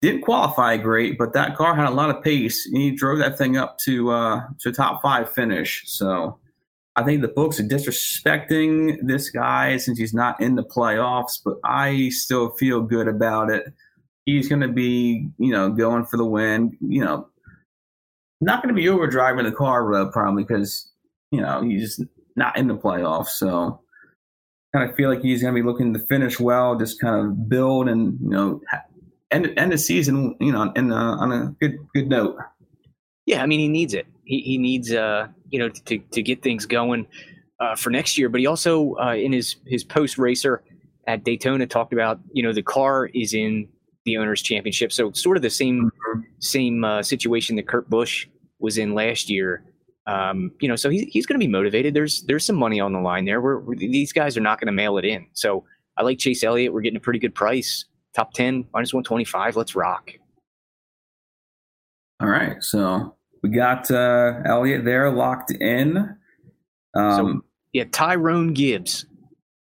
[0.01, 2.67] didn't qualify great, but that car had a lot of pace.
[2.67, 5.85] And he drove that thing up to uh to top five finish.
[5.87, 6.39] So
[6.97, 11.59] I think the books are disrespecting this guy since he's not in the playoffs, but
[11.65, 13.73] I still feel good about it
[14.29, 16.77] he's going to be, you know, going for the win.
[16.81, 17.29] You know,
[18.41, 20.91] not going to be overdriving the car uh, probably because
[21.31, 22.01] you know he's
[22.37, 23.29] not in the playoffs.
[23.29, 23.81] So
[24.75, 27.49] kind of feel like he's going to be looking to finish well, just kind of
[27.49, 28.61] build and you know
[29.31, 32.37] end end the season, you know, in, uh, on a good good note.
[33.27, 34.07] Yeah, I mean he needs it.
[34.25, 37.07] He he needs uh you know to to get things going
[37.61, 38.29] uh, for next year.
[38.29, 40.63] But he also uh, in his his post racer
[41.07, 43.69] at Daytona talked about you know the car is in
[44.09, 44.91] the owners championship.
[44.93, 46.23] So sort of the same Mhm.
[46.41, 48.27] same uh, situation that Kurt Busch
[48.59, 49.63] was in last year.
[50.07, 51.95] Um, you know, so he's he's going to be motivated.
[51.95, 53.41] There's there's some money on the line there.
[53.41, 55.27] We're, we're- these guys are not going to mail it in.
[55.35, 55.65] So
[55.97, 56.73] I like Chase Elliott.
[56.73, 57.85] We're getting a pretty good price.
[58.15, 59.55] Top ten minus one twenty five.
[59.57, 60.11] Let's rock.
[62.21, 66.17] All right, so we got uh, Elliott there locked in.
[66.95, 69.07] Um, Yeah, Tyrone Gibbs.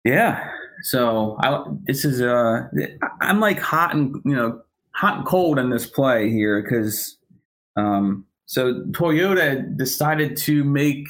[0.05, 0.51] yeah,
[0.85, 2.67] so I, this is uh,
[3.19, 7.17] I'm like hot and you know hot and cold in this play here because
[7.75, 11.07] um, so Toyota decided to make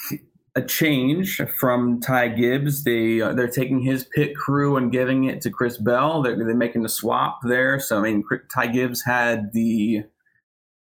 [0.55, 2.85] a change from Ty Gibbs.
[2.85, 6.21] They uh, they're taking his pit crew and giving it to Chris Bell.
[6.21, 7.77] They're, they're making the swap there.
[7.77, 10.05] So I mean, Ty Gibbs had the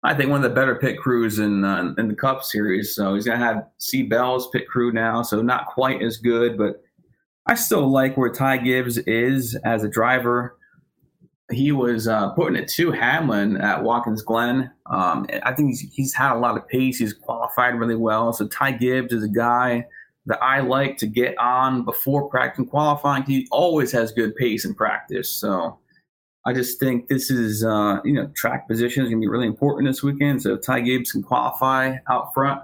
[0.04, 2.94] I think one of the better pit crews in uh, in the Cup Series.
[2.94, 5.22] So he's gonna have C Bell's pit crew now.
[5.22, 6.82] So not quite as good, but
[7.48, 10.58] I still like where Ty Gibbs is as a driver.
[11.52, 14.72] He was uh, putting it to Hamlin at Watkins Glen.
[14.86, 17.00] Um, I think he's, he's had a lot of pace.
[17.00, 18.32] He's qualified really well.
[18.32, 19.86] So Ty Gibbs is a guy
[20.28, 23.24] that I like to get on before practice and qualifying.
[23.24, 25.30] He always has good pace in practice.
[25.30, 25.80] So
[26.46, 29.48] I just think this is, uh, you know, track position is going to be really
[29.48, 30.42] important this weekend.
[30.42, 32.62] So if Ty Gibbs can qualify out front,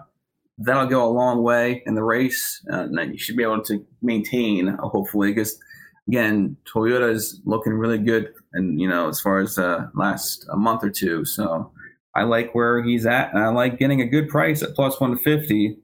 [0.57, 2.63] that'll go a long way in the race.
[2.71, 5.59] Uh, and you should be able to maintain, uh, hopefully, because
[6.07, 10.57] again, Toyota is looking really good, and you know, as far as uh, last a
[10.57, 11.25] month or two.
[11.25, 11.71] So
[12.15, 15.17] I like where he's at, and I like getting a good price at plus one
[15.17, 15.77] fifty.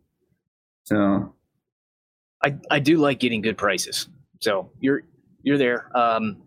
[0.85, 1.33] So
[2.43, 4.09] I, I do like getting good prices.
[4.41, 5.03] So you're
[5.43, 5.95] you're there.
[5.95, 6.43] Um,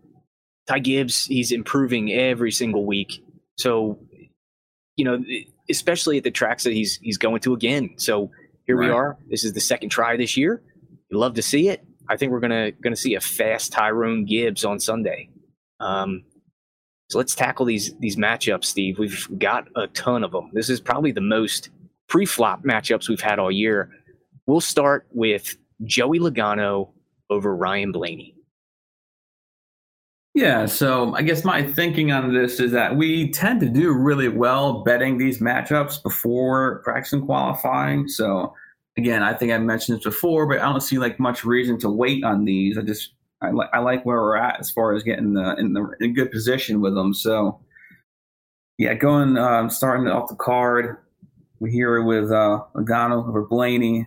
[0.67, 3.23] Ty Gibbs, he's improving every single week.
[3.57, 3.99] So,
[4.97, 5.23] you know,
[5.69, 7.91] especially at the tracks that he's he's going to again.
[7.97, 8.31] So
[8.65, 9.17] here we are.
[9.29, 10.61] This is the second try this year.
[11.09, 11.85] You love to see it.
[12.09, 15.29] I think we're gonna gonna see a fast Tyrone Gibbs on Sunday.
[15.79, 16.23] Um,
[17.09, 18.99] so let's tackle these these matchups, Steve.
[18.99, 20.49] We've got a ton of them.
[20.53, 21.69] This is probably the most
[22.07, 23.89] pre-flop matchups we've had all year.
[24.45, 26.89] We'll start with Joey Logano
[27.29, 28.36] over Ryan Blaney.
[30.37, 34.27] Yeah, so I guess my thinking on this is that we tend to do really
[34.27, 38.07] well betting these matchups before practice and qualifying.
[38.07, 38.53] So
[38.99, 41.89] again, I think I mentioned this before, but I don't see like much reason to
[41.89, 42.77] wait on these.
[42.77, 45.73] I just I, li- I like where we're at as far as getting the in
[45.73, 47.15] the in good position with them.
[47.15, 47.59] So
[48.77, 50.97] yeah, going um, starting off the card,
[51.59, 54.05] we hear it with uh, Logano over Blaney.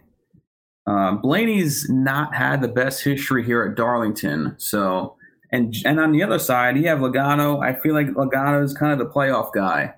[0.87, 5.17] Uh, Blaney's not had the best history here at Darlington, so
[5.53, 7.65] and and on the other side, you have Logano.
[7.65, 9.95] I feel like Logano is kind of the playoff guy.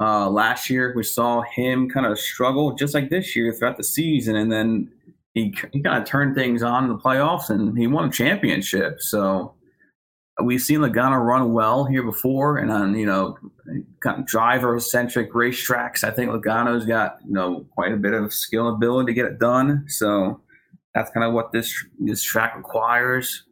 [0.00, 3.84] Uh, last year, we saw him kind of struggle, just like this year throughout the
[3.84, 4.90] season, and then
[5.34, 9.00] he he kind of turned things on in the playoffs, and he won a championship.
[9.00, 9.54] So
[10.42, 13.36] we've seen Logano run well here before, and on you know
[14.00, 18.32] kind of driver centric racetracks, I think Logano's got you know quite a bit of
[18.32, 19.84] skill and ability to get it done.
[19.86, 20.40] So
[20.94, 23.44] that's kind of what this this track requires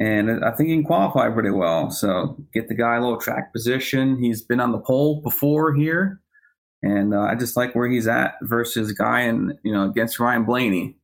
[0.00, 1.90] and I think he can qualify pretty well.
[1.90, 4.20] So get the guy a little track position.
[4.20, 6.20] He's been on the pole before here,
[6.82, 10.44] and uh, I just like where he's at versus guy and you know against Ryan
[10.44, 10.96] Blaney.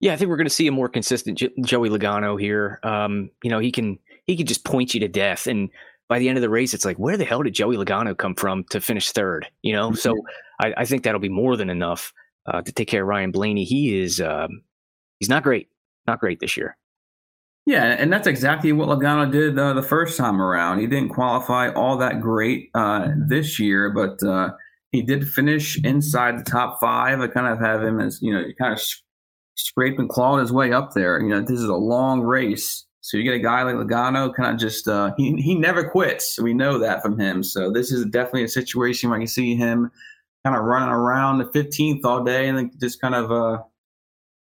[0.00, 2.78] Yeah, I think we're going to see a more consistent Jo- Joey Logano here.
[2.84, 5.70] Um, you know, he can he can just point you to death, and
[6.08, 8.34] by the end of the race, it's like, where the hell did Joey Logano come
[8.34, 9.46] from to finish third?
[9.62, 10.14] You know, so
[10.60, 12.12] I, I think that'll be more than enough
[12.46, 13.64] uh, to take care of Ryan Blaney.
[13.64, 14.62] He is um,
[15.18, 15.68] he's not great,
[16.06, 16.76] not great this year.
[17.68, 20.78] Yeah, and that's exactly what Logano did uh, the first time around.
[20.78, 24.52] He didn't qualify all that great uh, this year, but uh,
[24.90, 27.20] he did finish inside the top five.
[27.20, 28.80] I kind of have him as you know, kind of
[29.56, 31.20] scrape and clawed his way up there.
[31.20, 34.54] You know, this is a long race, so you get a guy like Logano, kind
[34.54, 36.40] of just uh, he he never quits.
[36.40, 37.42] We know that from him.
[37.42, 39.90] So this is definitely a situation where I can see him
[40.42, 43.58] kind of running around the 15th all day, and then just kind of uh,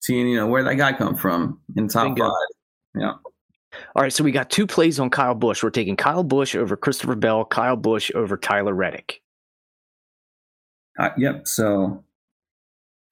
[0.01, 2.52] seeing you know where that guy come from in top five.
[2.95, 3.13] Yeah.
[3.95, 5.63] All right, so we got two plays on Kyle Busch.
[5.63, 9.21] We're taking Kyle Busch over Christopher Bell, Kyle Busch over Tyler Reddick.
[10.99, 11.47] Uh, yep.
[11.47, 12.03] So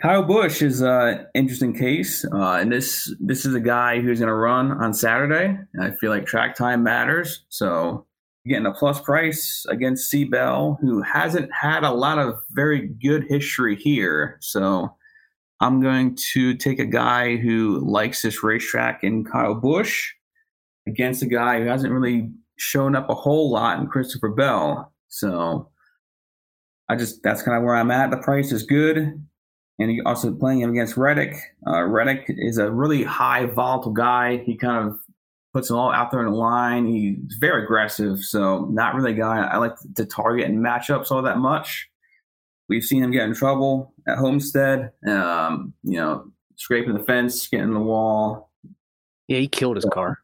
[0.02, 4.28] Kyle Busch is an interesting case, uh, and this this is a guy who's going
[4.28, 5.58] to run on Saturday.
[5.74, 8.06] And I feel like track time matters, so
[8.48, 13.26] getting a plus price against C Bell, who hasn't had a lot of very good
[13.30, 14.38] history here.
[14.41, 14.96] So
[15.62, 20.12] I'm going to take a guy who likes this racetrack in Kyle Busch
[20.88, 24.91] against a guy who hasn't really shown up a whole lot in Christopher Bell.
[25.08, 25.69] So
[26.89, 28.10] I just that's kind of where I'm at.
[28.10, 31.36] The price is good, and he also playing him against Reddick.
[31.67, 34.38] Uh, Reddick is a really high volatile guy.
[34.38, 34.97] He kind of
[35.54, 36.88] puts them all out there in the line.
[36.88, 41.21] He's very aggressive, so not really a guy I like to target and matchups all
[41.21, 41.91] that much.
[42.72, 44.92] We've seen him get in trouble at Homestead.
[45.06, 48.50] Um, you know, scraping the fence, getting the wall.
[49.28, 50.20] Yeah, he killed his car.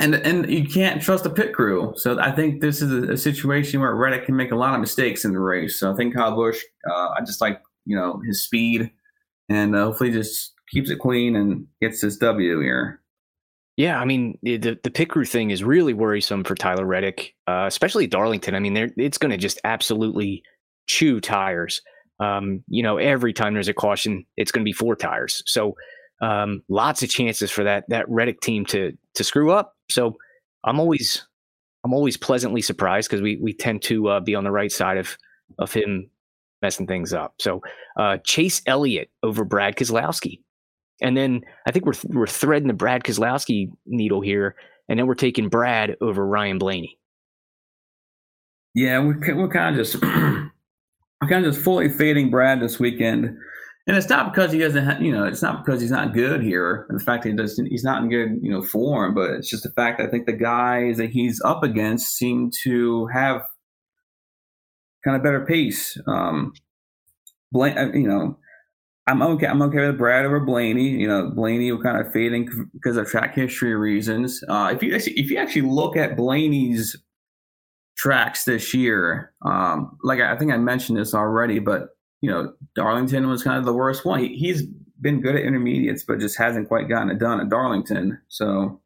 [0.00, 1.92] And and you can't trust the pit crew.
[1.98, 4.80] So I think this is a, a situation where Reddick can make a lot of
[4.80, 5.78] mistakes in the race.
[5.78, 8.90] So I think Kyle Busch, uh, I just like you know his speed,
[9.48, 13.00] and uh, hopefully just keeps it clean and gets this W here.
[13.76, 17.66] Yeah, I mean the the pit crew thing is really worrisome for Tyler Reddick, uh,
[17.68, 18.56] especially Darlington.
[18.56, 20.42] I mean, it's going to just absolutely
[20.86, 21.82] chew tires.
[22.18, 25.42] Um, you know, every time there's a caution, it's going to be four tires.
[25.46, 25.74] So
[26.20, 29.74] um, lots of chances for that that Reddick team to to screw up.
[29.90, 30.16] So
[30.64, 31.26] I'm always
[31.84, 34.96] I'm always pleasantly surprised because we we tend to uh, be on the right side
[34.96, 35.16] of
[35.58, 36.10] of him
[36.62, 37.34] messing things up.
[37.38, 37.60] So
[37.98, 40.40] uh, Chase Elliott over Brad Keselowski,
[41.02, 44.56] and then I think we're we're threading the Brad Keselowski needle here,
[44.88, 46.98] and then we're taking Brad over Ryan Blaney.
[48.74, 50.02] Yeah, we're we're kind of just
[51.20, 53.36] we're kind of just fully fading Brad this weekend.
[53.88, 56.42] And it's not because he doesn't, have, you know, it's not because he's not good
[56.42, 56.86] here.
[56.88, 59.14] And the fact that he doesn't, he's not in good, you know, form.
[59.14, 63.06] But it's just the fact I think the guys that he's up against seem to
[63.06, 63.42] have
[65.04, 65.96] kind of better pace.
[66.08, 66.52] Um,
[67.52, 68.36] Blaine, uh, you know,
[69.06, 69.46] I'm okay.
[69.46, 70.88] I'm okay with Brad over Blaney.
[70.88, 74.42] You know, Blaney will kind of fading because of track history reasons.
[74.48, 76.96] Uh, if you if you actually look at Blaney's
[77.96, 83.28] tracks this year, um, like I think I mentioned this already, but you know, Darlington
[83.28, 84.20] was kind of the worst one.
[84.20, 84.62] He, he's
[85.00, 88.18] been good at intermediates, but just hasn't quite gotten it done at Darlington.
[88.28, 88.80] So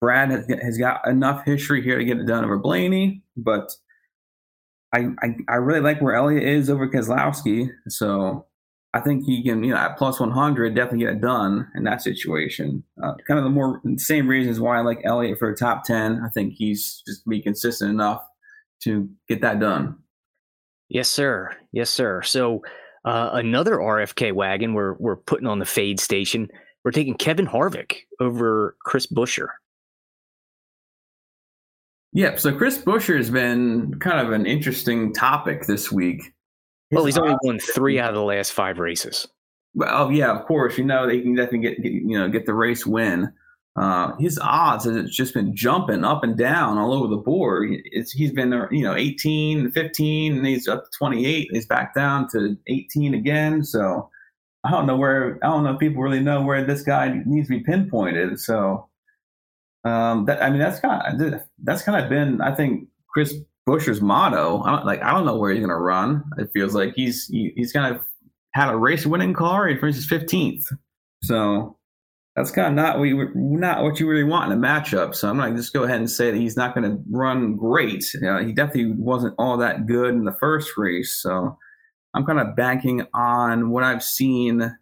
[0.00, 3.70] Brad has, has got enough history here to get it done over Blaney, but
[4.92, 7.70] I, I, I really like where Elliott is over Keselowski.
[7.88, 8.46] So
[8.94, 12.02] I think he can, you know, at plus 100, definitely get it done in that
[12.02, 12.84] situation.
[13.02, 16.20] Uh, kind of the more same reasons why I like Elliott for a top 10.
[16.24, 18.22] I think he's just be consistent enough
[18.84, 19.96] to get that done.
[20.88, 21.56] Yes, sir.
[21.72, 22.22] Yes, sir.
[22.22, 22.62] So
[23.04, 26.48] uh, another RFK wagon we're we're putting on the fade station.
[26.84, 29.48] We're taking Kevin Harvick over Chris Buescher.
[32.12, 32.40] Yep.
[32.40, 36.18] So Chris Buescher has been kind of an interesting topic this week.
[36.90, 39.26] His well, he's only won three out of the last five races.
[39.74, 40.76] Well, yeah, of course.
[40.76, 43.32] You know they can definitely get, get you know get the race win.
[43.74, 47.70] Uh, his odds has just been jumping up and down all over the board.
[47.70, 51.48] It's, he's been, you know, 18, 15, and he's up to 28.
[51.50, 53.64] He's back down to 18 again.
[53.64, 54.10] So
[54.64, 57.48] I don't know where, I don't know if people really know where this guy needs
[57.48, 58.38] to be pinpointed.
[58.38, 58.88] So,
[59.84, 63.34] um, that, I mean, that's kind of, that's kind of been, I think, Chris
[63.66, 64.62] Buescher's motto.
[64.62, 66.24] I like, I don't know where he's going to run.
[66.36, 68.02] It feels like he's, he, he's kind of
[68.52, 69.66] had a race winning car.
[69.66, 70.64] He finishes 15th.
[71.22, 71.78] So,
[72.36, 75.14] that's kind of not you, not what you really want in a matchup.
[75.14, 77.56] So I'm going to just go ahead and say that he's not going to run
[77.56, 78.12] great.
[78.14, 81.20] You know, he definitely wasn't all that good in the first race.
[81.20, 81.56] So
[82.14, 84.74] I'm kind of banking on what I've seen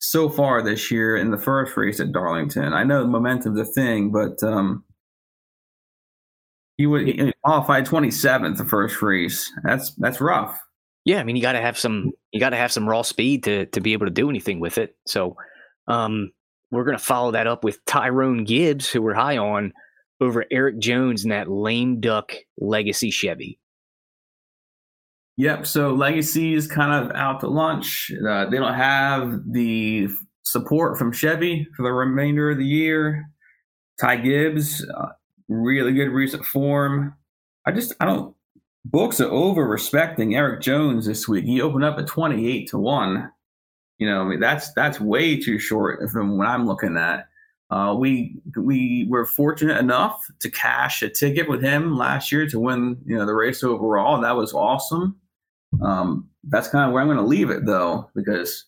[0.00, 2.72] so far this year in the first race at Darlington.
[2.72, 4.84] I know momentum's a thing, but um,
[6.76, 9.52] he would he qualified 27th the first race.
[9.62, 10.58] That's that's rough.
[11.04, 13.44] Yeah, I mean you got to have some you got to have some raw speed
[13.44, 14.96] to to be able to do anything with it.
[15.06, 15.36] So
[15.86, 16.32] um
[16.70, 19.72] we're going to follow that up with Tyrone Gibbs, who we're high on,
[20.20, 23.58] over Erik Jones in that lame duck legacy Chevy.
[25.36, 25.66] Yep.
[25.66, 28.10] So legacy is kind of out to lunch.
[28.12, 30.08] Uh, they don't have the
[30.42, 33.24] support from Chevy for the remainder of the year.
[33.98, 35.08] Ty Gibbs, uh,
[35.48, 37.14] really good recent form.
[37.66, 38.34] I just I don't.
[38.84, 41.44] Books are over respecting Erik Jones this week.
[41.44, 43.30] He opened up at twenty eight to one.
[44.00, 47.28] You know, I mean, that's that's way too short from what I'm looking at.
[47.70, 52.58] Uh, we we were fortunate enough to cash a ticket with him last year to
[52.58, 54.18] win, you know, the race overall.
[54.22, 55.16] That was awesome.
[55.82, 58.64] Um, that's kind of where I'm going to leave it though, because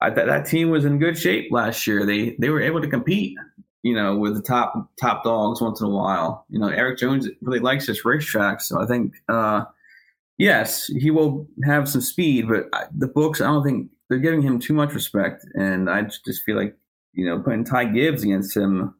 [0.00, 2.06] I thought that team was in good shape last year.
[2.06, 3.36] They they were able to compete,
[3.82, 6.46] you know, with the top top dogs once in a while.
[6.50, 9.64] You know, Erik Jones really likes this racetrack, so I think, uh,
[10.38, 14.58] yes, he will have some speed, but the books, I don't think they're giving him
[14.58, 16.76] too much respect, and I just feel like
[17.12, 18.94] you know putting Ty Gibbs against him.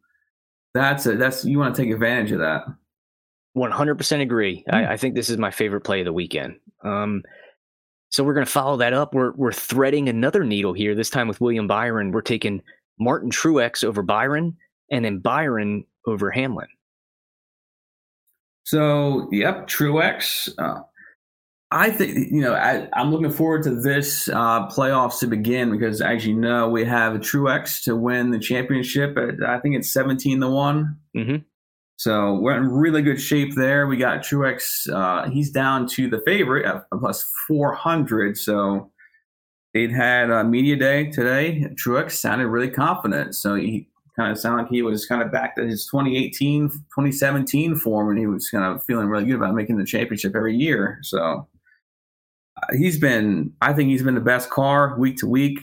[0.75, 2.63] That's a, that's you want to take advantage of that.
[3.53, 4.65] One hundred percent agree.
[4.69, 4.75] Mm-hmm.
[4.75, 4.93] I, hmm.
[4.93, 6.57] I, think this is my favorite play of the weekend.
[6.85, 7.23] Um,
[8.11, 9.15] so we're going to follow that up.
[9.15, 10.95] We're we're threading another needle here.
[10.95, 12.13] This time with William Byron.
[12.13, 12.63] We're taking
[12.99, 14.57] Martin Truex over Byron,
[14.91, 16.69] and then Byron over Hamlin.
[18.65, 20.49] So, yep, Truex.
[20.59, 20.83] Uh,
[21.73, 26.01] I think you know I, am looking forward to this uh, playoffs to begin because,
[26.01, 29.17] as you know, we have a Truex to win the championship.
[29.17, 30.97] At, I think it's 17 to one.
[31.17, 31.37] Mm-hmm.
[31.99, 33.87] So we're in really good shape there.
[33.87, 34.89] We got Truex.
[34.93, 38.37] Uh, he's down to the favorite at plus 400.
[38.37, 38.93] So
[39.73, 41.67] they'd had a media day today.
[41.75, 43.35] Truex sounded really confident.
[43.35, 47.77] So he kind of sounded like he was kind of back to his 2018, 2017
[47.77, 50.99] form, and he was kind of feeling really good about making the championship every year.
[51.03, 51.49] So
[52.77, 55.59] he's been, I think he's been the best car week to week.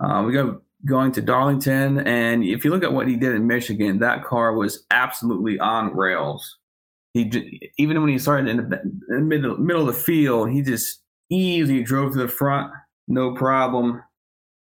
[0.00, 3.46] Uh, we go going to Darlington, and if you look at what he did in
[3.46, 6.58] Michigan, that car was absolutely on rails.
[7.14, 10.62] He even when he started in the, in the middle, middle of the field, he
[10.62, 11.00] just
[11.30, 12.72] easily drove to the front,
[13.06, 14.02] no problem.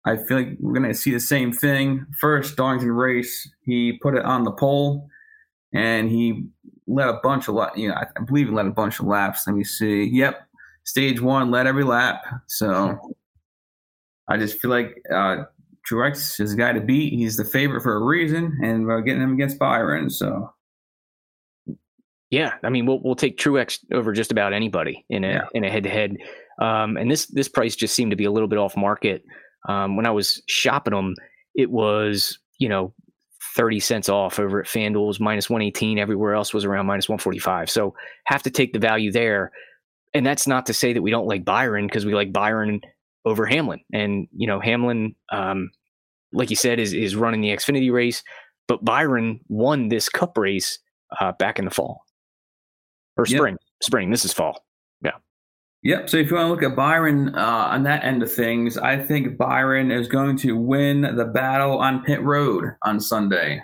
[0.05, 2.05] I feel like we're going to see the same thing.
[2.21, 5.09] First Darlington race, he put it on the pole,
[5.73, 6.45] and he
[6.87, 9.47] led a bunch of, you know, I believe he led a bunch of laps.
[9.47, 10.05] Let me see.
[10.05, 10.47] Yep,
[10.85, 12.23] stage one led every lap.
[12.49, 12.99] So
[14.29, 15.45] I just feel like uh,
[15.91, 17.13] Truex is a guy to beat.
[17.13, 20.11] He's the favorite for a reason, and we're getting him against Byron.
[20.11, 20.53] So
[22.31, 25.45] yeah, I mean we'll we'll take Truex over just about anybody in a yeah.
[25.55, 26.17] in a head to head.
[26.59, 29.23] And this this price just seemed to be a little bit off market.
[29.69, 31.15] Um, when I was shopping them,
[31.55, 32.95] it was you know
[33.57, 35.99] 30 cents off over at FanDuel's minus 118.
[35.99, 37.69] Everywhere else was around minus 145.
[37.69, 39.53] So have to take the value there
[40.15, 42.81] and that's not to say that we don't like Byron because we like Byron
[43.25, 43.81] over Hamlin.
[43.93, 45.71] And you know, Hamlin, um,
[46.33, 48.23] like you said, is is running the Xfinity race,
[48.69, 50.79] but Byron won this Cup race
[51.21, 52.05] uh, back in the fall
[53.17, 53.55] or spring.
[53.55, 53.61] Yep.
[53.83, 54.11] Spring.
[54.11, 54.65] This is fall.
[55.03, 55.13] Yeah.
[55.83, 56.11] Yep.
[56.11, 58.99] So if you want to look at Byron uh, on that end of things, I
[58.99, 63.63] think Byron is going to win the battle on pit road on Sunday.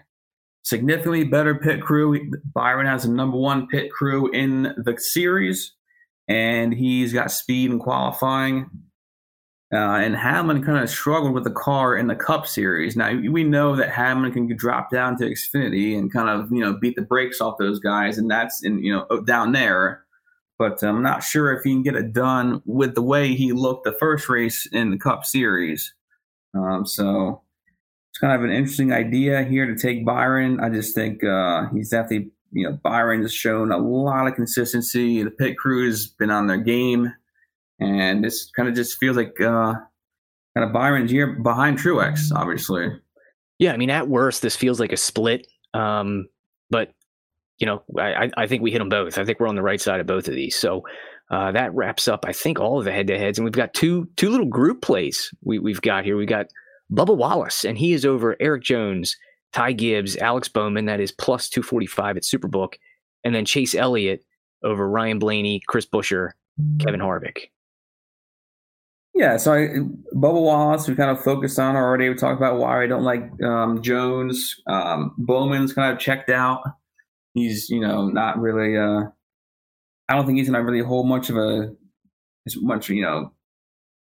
[0.64, 2.30] Significantly better pit crew.
[2.52, 5.72] Byron has a number one pit crew in the series
[6.28, 8.70] and he's got speed in qualifying.
[9.72, 12.96] Uh, and Hamlin kind of struggled with the car in the Cup Series.
[12.96, 16.78] Now we know that Hamlin can drop down to Xfinity and kind of you know
[16.78, 20.04] beat the brakes off those guys, and that's in you know down there.
[20.58, 23.84] But I'm not sure if he can get it done with the way he looked
[23.84, 25.94] the first race in the Cup Series.
[26.54, 27.42] Um, so
[28.10, 30.60] it's kind of an interesting idea here to take Byron.
[30.60, 35.22] I just think uh, he's definitely you know, Byron has shown a lot of consistency.
[35.22, 37.12] The pit crew has been on their game,
[37.80, 39.74] and this kind of just feels like uh,
[40.54, 42.88] kind of Byron's year behind Truex, obviously.
[43.58, 45.46] Yeah, I mean, at worst, this feels like a split.
[45.74, 46.28] Um,
[46.70, 46.92] but
[47.58, 49.18] you know, I, I think we hit them both.
[49.18, 50.54] I think we're on the right side of both of these.
[50.54, 50.84] So
[51.30, 54.30] uh, that wraps up, I think, all of the head-to-heads, and we've got two two
[54.30, 56.16] little group plays we, we've got here.
[56.16, 56.46] We've got
[56.90, 59.16] Bubba Wallace, and he is over Erik Jones
[59.52, 62.74] Ty Gibbs, Alex Bowman, that is plus 245 at Superbook,
[63.24, 64.24] and then Chase Elliott
[64.62, 66.30] over Ryan Blaney, Chris Buescher,
[66.80, 67.50] Kevin Harvick.
[69.14, 69.66] Yeah, so I,
[70.14, 72.08] Bubba Wallace, we kind of focused on already.
[72.08, 74.54] We talked about why I don't like um, Jones.
[74.68, 76.62] Um, Bowman's kind of checked out.
[77.34, 78.76] He's, you know, not really.
[78.76, 79.08] Uh,
[80.08, 81.74] I don't think he's going to really hold much of a,
[82.46, 83.32] as much, you know,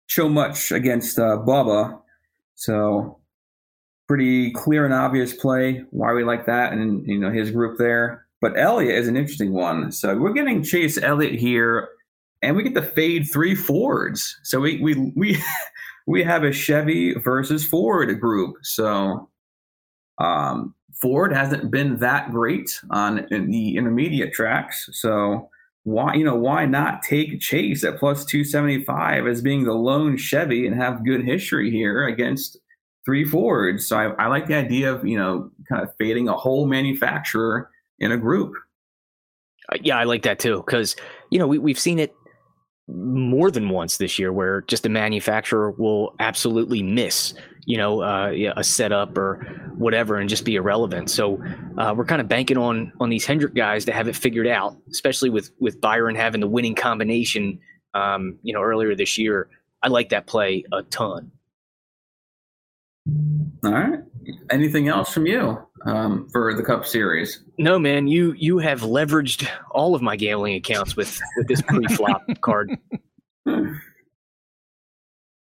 [0.07, 2.01] show much against uh, Bubba.
[2.55, 3.19] So
[4.07, 8.25] pretty clear and obvious play why we like that and you know his group there.
[8.39, 9.91] But Elliott is an interesting one.
[9.91, 11.89] So we're getting Chase Elliott here,
[12.41, 14.37] and we get to fade three Fords.
[14.43, 15.43] So we we we
[16.07, 18.55] we have a Chevy versus Ford group.
[18.63, 19.29] So
[20.19, 24.89] um, Ford hasn't been that great on in the intermediate tracks.
[24.93, 25.49] So
[25.83, 30.67] why you know why not take Chase at plus 275 as being the lone Chevy
[30.67, 32.57] and have good history here against
[33.07, 33.87] three Fords.
[33.87, 37.69] So I, I like the idea of, you know, kind of fading a whole manufacturer
[37.99, 38.53] in a group.
[39.71, 40.61] Uh, yeah, I like that too.
[40.63, 40.97] Cause,
[41.31, 42.13] you know, we, we've seen it
[42.89, 47.33] more than once this year where just a manufacturer will absolutely miss
[47.65, 49.45] you know uh, a setup or
[49.77, 51.37] whatever and just be irrelevant so
[51.77, 54.77] uh, we're kind of banking on on these hendrick guys to have it figured out
[54.89, 57.59] especially with with byron having the winning combination
[57.93, 59.49] um, you know earlier this year
[59.83, 61.29] i like that play a ton
[63.63, 63.99] all right.
[64.49, 67.43] Anything else from you um, for the Cup Series?
[67.57, 68.07] No, man.
[68.07, 72.77] You you have leveraged all of my gambling accounts with with this pre-flop card.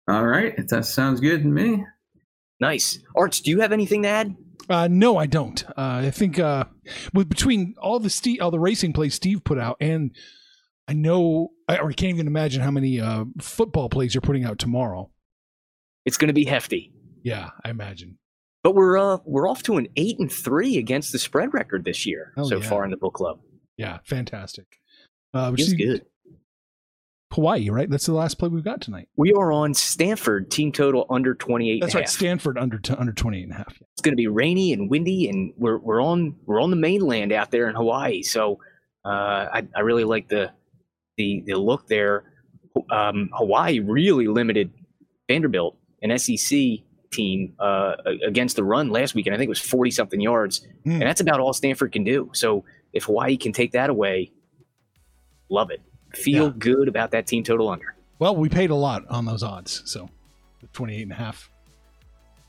[0.09, 1.85] All right, that sounds good to me.
[2.61, 3.43] Nice, Arch.
[3.43, 4.37] Do you have anything to add?
[4.69, 5.65] Uh, no, I don't.
[5.71, 6.65] Uh, I think uh,
[7.15, 10.15] with between all the Steve, all the racing plays Steve put out, and
[10.87, 14.45] I know, I, or I can't even imagine how many uh, football plays you're putting
[14.45, 15.11] out tomorrow.
[16.05, 16.93] It's going to be hefty.
[17.29, 18.19] Yeah, I imagine.
[18.63, 22.07] But we're uh we're off to an eight and three against the spread record this
[22.07, 22.69] year oh, so yeah.
[22.69, 23.41] far in the book club.
[23.77, 24.67] Yeah, fantastic.
[25.35, 26.05] Uh, Feels good.
[27.33, 27.89] Hawaii, right?
[27.89, 29.09] That's the last play we've got tonight.
[29.17, 31.81] We are on Stanford team total under 28.
[31.81, 32.09] That's and right.
[32.09, 33.77] Stanford under t- under 28 and a half.
[33.79, 33.87] Yeah.
[33.93, 37.33] It's going to be rainy and windy, and we're we're on we're on the mainland
[37.33, 38.23] out there in Hawaii.
[38.23, 38.59] So
[39.05, 40.51] uh, I I really like the
[41.19, 42.33] the the look there.
[42.91, 44.73] Um, Hawaii really limited
[45.29, 47.95] Vanderbilt, and SEC team, uh,
[48.27, 50.93] against the run last week, and I think it was 40 something yards, Hmm.
[50.93, 52.31] and that's about all Stanford can do.
[52.35, 54.31] So if Hawaii can take that away,
[55.49, 55.81] love it.
[56.15, 56.53] Feel Yeah.
[56.59, 57.95] good about that team total under.
[58.19, 60.09] Well, we paid a lot on those odds, so
[60.73, 61.51] 28 and a half.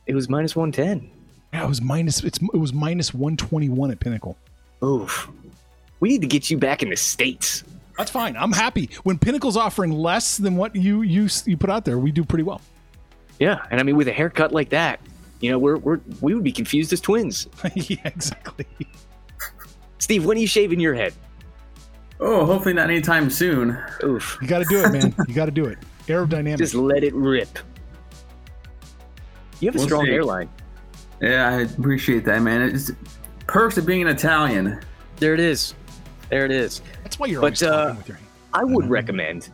[0.07, 1.09] It was minus 110.
[1.53, 2.23] Yeah, it was minus.
[2.23, 4.37] It's it was minus 121 at Pinnacle.
[4.83, 5.29] Oof.
[5.99, 7.63] We need to get you back in the states.
[7.97, 8.37] That's fine.
[8.37, 11.99] I'm happy when Pinnacle's offering less than what you you you put out there.
[11.99, 12.61] We do pretty well.
[13.39, 14.99] Yeah, and I mean with a haircut like that,
[15.39, 17.47] you know, we're we're we would be confused as twins.
[17.75, 18.65] yeah, exactly.
[19.99, 21.13] Steve, when are you shaving your head?
[22.19, 23.77] Oh, hopefully not anytime soon.
[24.03, 24.37] Oof.
[24.41, 25.15] You got to do it, man.
[25.27, 25.77] You got to do it.
[26.07, 26.57] Aerodynamic.
[26.57, 27.59] Just let it rip.
[29.61, 30.11] You have a We'll strong see.
[30.11, 30.49] hairline.
[31.21, 32.61] Yeah, I appreciate that, man.
[32.61, 32.91] It's
[33.47, 34.79] perks of being an Italian.
[35.17, 35.75] There it is.
[36.29, 36.81] There it is.
[37.03, 38.27] That's why you're But, always talking uh, with your hand.
[38.53, 38.89] I would Mhm.
[38.89, 39.49] recommend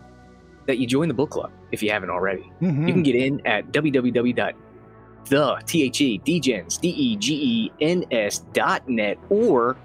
[0.67, 2.51] that you join the book club if you haven't already.
[2.61, 2.87] Mhm.
[2.87, 4.53] You can get in at www.the
[5.65, 9.75] T-H-E, D-Gens, D-E-G-E-N-S dot net or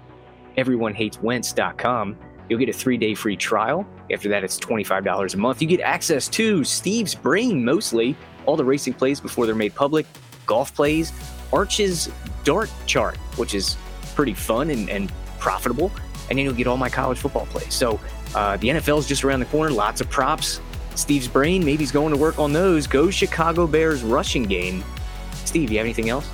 [0.57, 2.17] everyonehateswentz.com.
[2.49, 3.85] You'll get a three-day free trial.
[4.11, 5.61] After that, it's $25 a month.
[5.61, 8.15] You get access to Steve's Brain, mostly,
[8.45, 10.05] all the racing plays before they're made public,
[10.45, 11.13] golf plays,
[11.53, 12.09] Arch's
[12.43, 13.77] dart chart, which is
[14.15, 15.91] pretty fun and, and profitable.
[16.29, 17.73] And then you'll get all my college football plays.
[17.73, 17.99] So
[18.35, 20.59] uh, the NFL is just around the corner, lots of props.
[20.95, 22.87] Steve's brain, maybe he's going to work on those.
[22.87, 24.83] Go Chicago Bears rushing game.
[25.45, 26.29] Steve, you have anything else?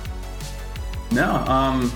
[1.10, 1.90] No, um,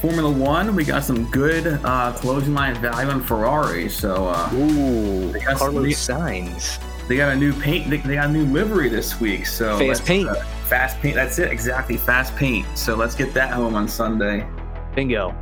[0.00, 3.88] Formula One, we got some good uh, closing line value on Ferrari.
[3.88, 6.78] So uh, Ooh, Carlos Sainz.
[7.08, 7.88] they got a new paint.
[7.90, 9.46] They, they got a new livery this week.
[9.46, 10.28] So Fast paint.
[10.28, 10.34] uh,
[10.68, 11.14] fast paint.
[11.14, 11.50] That's it.
[11.52, 11.96] Exactly.
[11.96, 12.66] Fast paint.
[12.76, 14.46] So let's get that home on Sunday.
[14.94, 15.34] Bingo.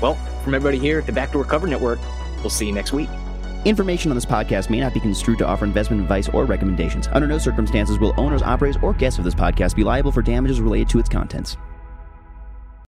[0.00, 1.98] Well, from everybody here at the Backdoor Cover Network,
[2.38, 3.08] we'll see you next week.
[3.64, 7.08] Information on this podcast may not be construed to offer investment advice or recommendations.
[7.12, 10.60] Under no circumstances will owners, operators, or guests of this podcast be liable for damages
[10.60, 11.56] related to its contents.